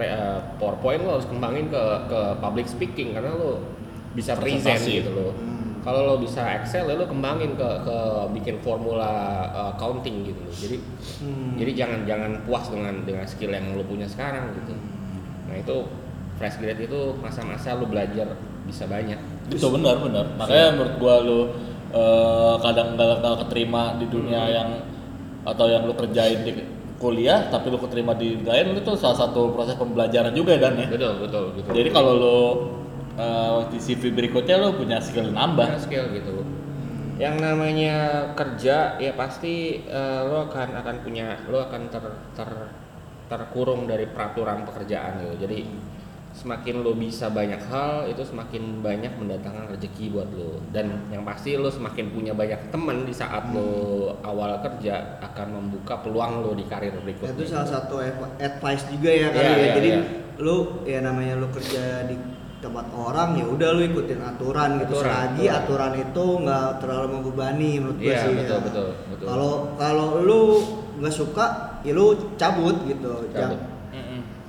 eh, 0.00 0.38
PowerPoint 0.56 1.04
lo 1.04 1.20
harus 1.20 1.28
kembangin 1.28 1.68
ke 1.68 1.84
ke 2.08 2.20
public 2.40 2.66
speaking 2.66 3.12
karena 3.12 3.36
lo 3.36 3.60
bisa 4.16 4.34
present 4.34 4.82
gitu 4.82 5.12
lo. 5.14 5.30
Hmm. 5.36 5.78
kalau 5.84 6.10
lo 6.10 6.14
bisa 6.18 6.42
Excel 6.58 6.90
ya 6.90 6.98
lo 6.98 7.06
kembangin 7.06 7.54
ke 7.54 7.70
ke 7.86 7.98
bikin 8.34 8.58
formula 8.64 9.46
eh, 9.52 9.70
accounting 9.76 10.26
gitu 10.26 10.40
loh. 10.42 10.54
jadi 10.56 10.76
Hmm. 11.22 11.54
jadi 11.60 11.70
jangan 11.76 12.00
jangan 12.08 12.32
puas 12.48 12.66
dengan 12.72 12.94
dengan 13.06 13.26
skill 13.28 13.52
yang 13.52 13.76
lo 13.76 13.84
punya 13.86 14.08
sekarang 14.08 14.50
gitu. 14.58 14.74
Nah 15.46 15.54
itu 15.54 15.76
fresh 16.38 16.56
grade 16.58 16.82
itu 16.88 17.00
masa-masa 17.18 17.74
lu 17.78 17.86
belajar 17.86 18.38
bisa 18.66 18.86
banyak 18.90 19.18
itu 19.48 19.66
benar 19.72 19.96
benar. 20.00 20.24
Makanya 20.36 20.66
menurut 20.76 20.94
gua 21.00 21.14
lu 21.24 21.40
eh, 21.92 22.54
kadang 22.62 22.94
nggak 22.96 23.24
nggak 23.24 23.36
keterima 23.46 23.96
di 23.96 24.06
dunia 24.08 24.42
yang 24.48 24.68
atau 25.48 25.64
yang 25.70 25.88
lu 25.88 25.94
kerjain 25.96 26.44
di 26.44 26.52
kuliah 26.98 27.46
tapi 27.48 27.70
lu 27.70 27.78
keterima 27.78 28.12
di 28.18 28.42
lain 28.42 28.74
itu 28.74 28.92
salah 28.98 29.14
satu 29.16 29.54
proses 29.54 29.78
pembelajaran 29.78 30.34
juga 30.34 30.58
dan 30.58 30.76
ya. 30.76 30.88
Betul 30.90 31.24
betul 31.24 31.44
betul. 31.56 31.72
Jadi 31.72 31.88
kalau 31.94 32.12
lu 32.18 32.38
eh, 33.16 33.58
di 33.72 33.78
CV 33.78 34.02
berikutnya 34.12 34.56
lu 34.60 34.76
punya 34.76 34.98
skill 35.00 35.30
nambah. 35.32 35.66
Banyak 35.78 35.84
skill 35.84 36.06
gitu. 36.12 36.44
Yang 37.18 37.36
namanya 37.42 37.96
kerja 38.38 38.94
ya 39.00 39.12
pasti 39.18 39.82
eh, 39.86 40.20
lo 40.26 40.46
akan 40.50 40.68
akan 40.84 40.96
punya 41.02 41.38
lo 41.50 41.66
akan 41.66 41.90
ter, 41.90 42.04
ter- 42.36 42.70
terkurung 43.28 43.84
dari 43.86 44.08
peraturan 44.08 44.64
pekerjaan 44.66 45.22
gitu. 45.22 45.34
Jadi 45.46 45.58
semakin 46.38 46.80
lo 46.80 46.94
bisa 46.94 47.26
banyak 47.28 47.58
hal 47.66 48.06
itu 48.06 48.22
semakin 48.22 48.78
banyak 48.78 49.10
mendatangkan 49.12 49.66
rezeki 49.68 50.14
buat 50.14 50.30
lo 50.30 50.62
dan 50.70 51.02
yang 51.08 51.26
pasti 51.26 51.58
lo 51.58 51.66
semakin 51.66 52.08
punya 52.08 52.30
banyak 52.30 52.70
teman 52.70 53.02
di 53.02 53.10
saat 53.10 53.50
lo 53.50 53.68
awal 54.22 54.54
kerja 54.60 55.18
akan 55.20 55.48
membuka 55.52 55.98
peluang 55.98 56.40
lo 56.40 56.54
di 56.54 56.62
karir 56.62 56.94
berikutnya 56.94 57.34
itu 57.34 57.42
salah 57.44 57.66
satu 57.68 57.98
adv- 57.98 58.38
advice 58.38 58.86
juga 58.86 59.10
ya 59.10 59.28
kali 59.28 59.42
Iya, 59.42 59.50
ya 59.50 59.58
iya, 59.58 59.72
jadi 59.74 59.88
iya. 59.90 60.02
lu 60.38 60.56
ya 60.86 60.98
namanya 61.02 61.34
lu 61.34 61.50
kerja 61.50 62.06
di 62.06 62.14
tempat 62.58 62.86
orang 62.90 63.34
ya 63.34 63.44
udah 63.44 63.68
lu 63.72 63.82
ikutin 63.84 64.18
aturan 64.20 64.70
gitu 64.78 64.94
Aturan, 64.94 65.02
selagi 65.04 65.44
aturan. 65.44 65.58
aturan 65.58 65.92
itu 66.00 66.24
nggak 66.42 66.68
terlalu 66.78 67.06
membebani 67.12 67.70
menurut 67.76 67.98
gue 67.98 68.06
Iya, 68.08 68.18
sih 68.20 68.32
betul, 68.36 68.54
ya. 68.54 68.62
betul, 68.62 68.86
betul. 69.10 69.26
kalau 69.26 69.52
kalau 69.74 70.08
lu 70.20 70.40
nggak 70.98 71.14
suka 71.14 71.46
ya 71.82 71.92
lu 71.92 72.06
cabut 72.34 72.78
gitu 72.84 73.26
Cabut. 73.28 73.58
Jangan- 73.58 73.77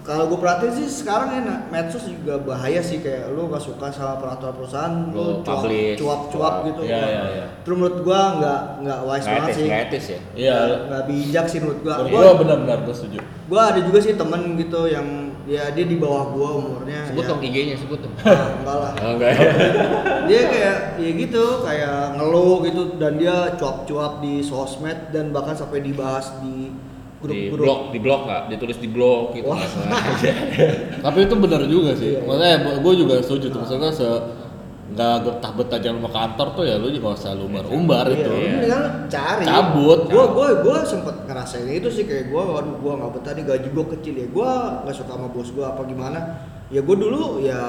kalau 0.10 0.26
gue 0.26 0.39
perhatiin 0.41 0.74
sih 0.74 0.88
sekarang 0.89 1.30
ya 1.30 1.41
nah, 1.43 1.60
medsos 1.69 2.02
juga 2.02 2.41
bahaya 2.41 2.82
sih 2.82 2.98
kayak 2.98 3.30
lu 3.30 3.45
gak 3.45 3.62
suka 3.62 3.93
sama 3.93 4.17
peraturan 4.17 4.58
perusahaan 4.58 4.93
Lu 5.08 5.13
lu 5.13 5.45
cuap 5.45 5.62
cuap 5.95 6.22
cuap. 6.34 6.54
gitu. 6.65 6.82
Iya, 6.82 6.98
iya, 7.00 7.22
iya. 7.30 7.45
terus 7.62 7.78
menurut 7.78 8.02
gua 8.02 8.22
nggak 8.36 8.60
nggak 8.82 9.00
wise 9.06 9.22
nggak 9.22 9.30
banget 9.30 9.45
etis 9.45 9.54
sih. 9.56 9.65
nggak 9.65 9.82
etis 9.86 10.06
ya? 10.08 10.19
Iya. 10.34 10.58
Nggak 10.84 11.04
bijak 11.06 11.45
sih 11.45 11.60
menurut 11.62 11.80
gua. 11.80 11.93
Menurut 11.95 12.10
Gua- 12.10 12.24
gua 12.26 12.34
benar-benar 12.41 12.78
gua 12.82 12.95
setuju. 12.98 13.19
gua 13.45 13.62
ada 13.69 13.80
juga 13.80 14.00
sih 14.00 14.13
temen 14.13 14.41
gitu 14.56 14.82
yang 14.86 15.08
ya 15.45 15.63
dia 15.69 15.86
di 15.86 15.98
bawah 15.98 16.26
gua 16.30 16.50
umurnya 16.58 17.06
sebut 17.06 17.24
ya. 17.24 17.30
dong 17.30 17.39
IG-nya 17.39 17.76
sebut 17.78 18.00
dong. 18.02 18.13
Ah, 18.19 18.50
enggak 18.58 18.78
lah. 18.82 18.91
Oh, 18.98 19.12
enggak. 19.13 19.32
Dia 20.26 20.41
kayak 20.45 20.78
ya 20.98 21.12
gitu 21.15 21.43
kayak 21.62 21.98
ngeluh 22.15 22.65
gitu 22.65 22.82
dan 22.98 23.13
dia 23.15 23.36
cuap-cuap 23.54 24.13
di 24.19 24.41
sosmed 24.41 25.10
dan 25.10 25.30
bahkan 25.30 25.54
sampai 25.54 25.82
dibahas 25.82 26.34
di 26.39 26.74
di 27.19 27.51
grup-grup 27.51 27.60
blog 27.60 27.79
di 27.91 27.99
blog 27.99 28.21
nggak? 28.27 28.41
Ditulis 28.55 28.77
di 28.79 28.89
blog 28.89 29.23
gitu 29.36 29.51
Wah. 29.51 29.60
sengaja. 29.60 30.32
tapi 31.05 31.17
itu 31.27 31.36
benar 31.36 31.62
juga 31.67 31.91
sih. 31.99 32.15
Iya, 32.15 32.19
iya. 32.23 32.27
maksudnya 32.27 32.79
gue 32.79 32.93
juga 32.95 33.13
setuju 33.19 33.45
tuh. 33.51 33.60
Maksudnya 33.63 33.91
se 33.91 34.08
nggak 34.89 35.15
betah 35.21 35.51
betah 35.53 35.77
jangan 35.77 36.01
mau 36.01 36.10
kantor 36.10 36.47
tuh 36.58 36.63
ya 36.65 36.82
lu 36.82 36.89
juga 36.89 37.13
gak 37.13 37.21
usah 37.21 37.38
lumbar 37.38 37.62
umbar 37.69 38.10
Iya, 38.10 38.25
itu. 38.25 38.32
mendingan 38.34 38.82
lu 38.82 38.91
cari. 39.05 39.43
Cabut. 39.45 39.99
gua 40.10 40.25
gua 40.34 40.47
gua 40.65 40.77
sempet 40.82 41.15
ngerasain 41.29 41.69
itu 41.69 41.89
sih. 41.93 42.03
Kayak 42.10 42.34
gua 42.34 42.58
waduh 42.58 42.75
gua 42.82 42.93
nggak 42.97 43.12
betah 43.21 43.32
nih 43.38 43.43
gaji 43.45 43.67
gua 43.69 43.86
kecil 43.93 44.13
ya. 44.17 44.27
Gua 44.34 44.51
nggak 44.82 44.95
suka 44.97 45.12
sama 45.13 45.27
bos 45.29 45.49
gua 45.53 45.77
apa 45.77 45.82
gimana. 45.86 46.19
Ya 46.73 46.82
gua 46.82 46.95
dulu 46.97 47.43
ya 47.45 47.62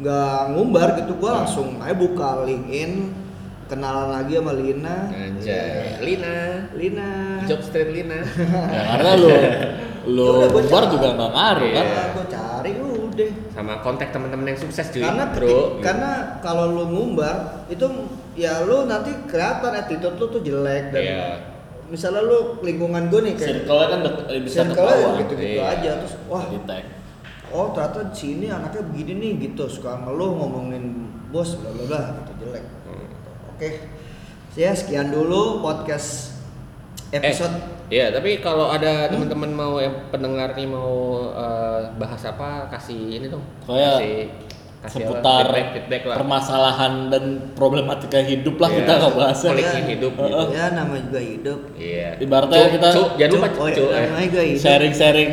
nggak 0.00 0.40
ngumbar 0.56 0.88
gitu. 1.04 1.12
Gua 1.20 1.44
langsung 1.44 1.76
aja 1.78 1.92
buka 1.92 2.42
LinkedIn 2.48 2.92
kenalan 3.64 4.08
lagi 4.12 4.32
sama 4.34 4.52
Lina 4.52 4.96
Anjay, 5.08 5.98
Lina, 5.98 6.36
Lina 6.72 7.08
Job 7.44 7.60
Street 7.60 7.90
Lina. 7.90 8.20
ya, 8.68 8.82
karena 8.92 9.10
lu 9.16 9.28
lu 10.06 10.26
gua 10.46 10.60
umbar 10.60 10.84
cari. 10.84 10.92
juga 10.92 11.06
nggak 11.12 11.30
ngaruh 11.30 11.70
kan 11.70 11.84
Iya. 11.84 11.94
ya, 11.96 12.04
gua 12.12 12.26
cari 12.28 12.70
udah 12.76 13.30
Sama 13.50 13.72
kontak 13.80 14.08
teman-teman 14.10 14.46
yang 14.46 14.58
sukses 14.58 14.86
cuy. 14.88 15.00
karena 15.00 15.24
bro. 15.30 15.46
ketik, 15.46 15.68
karena 15.80 16.10
kalau 16.38 16.64
lu 16.68 16.84
ngumbar 16.88 17.36
itu 17.66 17.86
ya 18.34 18.62
lu 18.62 18.84
nanti 18.84 19.10
kelihatan 19.24 19.72
attitude 19.72 20.16
lu 20.16 20.26
tuh 20.28 20.40
jelek 20.40 20.90
dan 20.90 21.00
Iya. 21.00 21.24
misalnya 21.86 22.20
lu 22.20 22.58
lingkungan 22.60 23.06
gue 23.06 23.20
nih 23.22 23.34
kayak 23.34 23.48
circle-nya 23.62 23.86
kan 23.86 23.98
dek- 24.02 24.20
bisa 24.42 24.56
circle 24.60 24.82
ketahuan 24.82 25.12
gitu-gitu 25.20 25.56
Iya. 25.56 25.72
aja 25.72 25.90
terus 25.98 26.14
wah 26.26 26.44
tag 26.64 26.84
oh 27.48 27.66
ternyata 27.70 28.00
di 28.04 28.16
sini 28.18 28.46
anaknya 28.48 28.82
begini 28.84 29.12
nih 29.14 29.30
gitu 29.42 29.64
suka 29.68 30.02
ngeluh 30.02 30.34
ngomongin 30.34 30.84
bos 31.30 31.54
bla 31.56 31.70
bla 31.70 31.84
bla 31.86 32.00
gitu 32.18 32.32
jelek. 32.42 32.64
Oke 33.54 33.70
ya 34.54 34.70
sekian 34.70 35.08
dulu 35.08 35.58
podcast 35.60 36.34
episode 37.10 37.54
Eh, 37.84 38.00
iya, 38.00 38.08
tapi 38.08 38.40
kalau 38.40 38.72
ada 38.72 39.06
teman-teman 39.06 39.52
mau 39.52 39.76
yang 39.76 40.08
pendengar 40.08 40.52
nih 40.52 40.64
mau 40.64 41.20
eh, 41.30 41.84
bahas 41.94 42.24
apa, 42.24 42.66
kasih 42.68 43.20
ini 43.20 43.28
dong. 43.28 43.44
Kayak 43.62 43.92
kasih 43.94 44.16
kasih 44.80 44.98
seputar 45.00 45.44
feedback, 45.46 45.66
feedback 45.76 46.02
lah. 46.02 46.16
permasalahan 46.16 46.92
dan 47.08 47.24
problematika 47.52 48.18
hidup 48.18 48.56
lah 48.56 48.68
Iya, 48.68 48.76
kita 48.78 48.92
nggak 48.94 49.14
bahasnya 49.14 49.50
Koliknya 49.52 49.82
hidup 49.86 50.12
gitu. 50.14 50.42
ya 50.50 50.64
nama 50.72 50.94
juga 50.98 51.20
hidup 51.20 51.60
Iya. 51.76 52.08
Ibaratnya 52.18 52.56
Cuk, 52.58 52.72
kita- 52.72 52.92
cuk, 52.92 53.08
jangan 53.14 53.32
lupa 53.32 53.48
Cuk, 53.48 53.60
oh, 53.60 53.68
cuk. 53.70 53.84
iya, 53.86 53.94
eh. 53.94 54.04
namanya 54.04 54.26
juga 54.26 54.42
hidup 54.42 54.60
sharing-sharing 54.60 55.28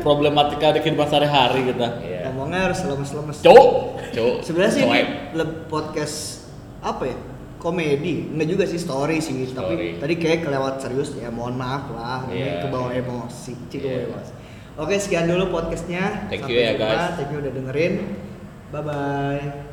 problematika 0.00 0.66
di 0.72 0.78
kehidupan 0.80 1.06
sehari-hari 1.06 1.60
kita 1.68 1.88
Iya. 2.00 2.20
ngomongnya 2.32 2.60
harus 2.66 2.78
lemes-lemes 2.82 3.36
cuk 3.40 3.66
Cuk. 4.10 4.34
sebenarnya 4.42 4.72
sih 4.72 4.84
podcast 5.68 6.39
apa 6.80 7.04
ya 7.04 7.16
komedi 7.56 8.26
enggak 8.26 8.48
juga 8.48 8.64
sih 8.64 8.76
story 8.76 9.20
sih 9.20 9.44
Story. 9.44 9.52
tapi 9.52 9.74
tadi 10.00 10.14
kayak 10.16 10.40
kelewat 10.42 10.80
serius 10.80 11.12
ya 11.14 11.28
mohon 11.28 11.54
maaf 11.54 11.88
lah 11.90 12.24
ini 12.26 12.40
Iya. 12.40 12.52
ke 12.58 12.68
bawah 12.68 12.90
emosi 12.90 13.52
cik 13.68 13.80
Iya. 13.80 14.08
emosi 14.08 14.32
oke 14.76 14.94
sekian 14.96 15.28
dulu 15.28 15.44
podcastnya 15.50 16.24
Thank 16.26 16.48
you 16.48 16.56
Sampai 16.56 16.64
ya, 16.64 16.72
jumpa. 16.72 16.86
guys. 16.86 17.12
thank 17.14 17.30
you 17.30 17.38
udah 17.38 17.52
dengerin 17.52 17.92
bye 18.70 18.80
bye 18.80 19.69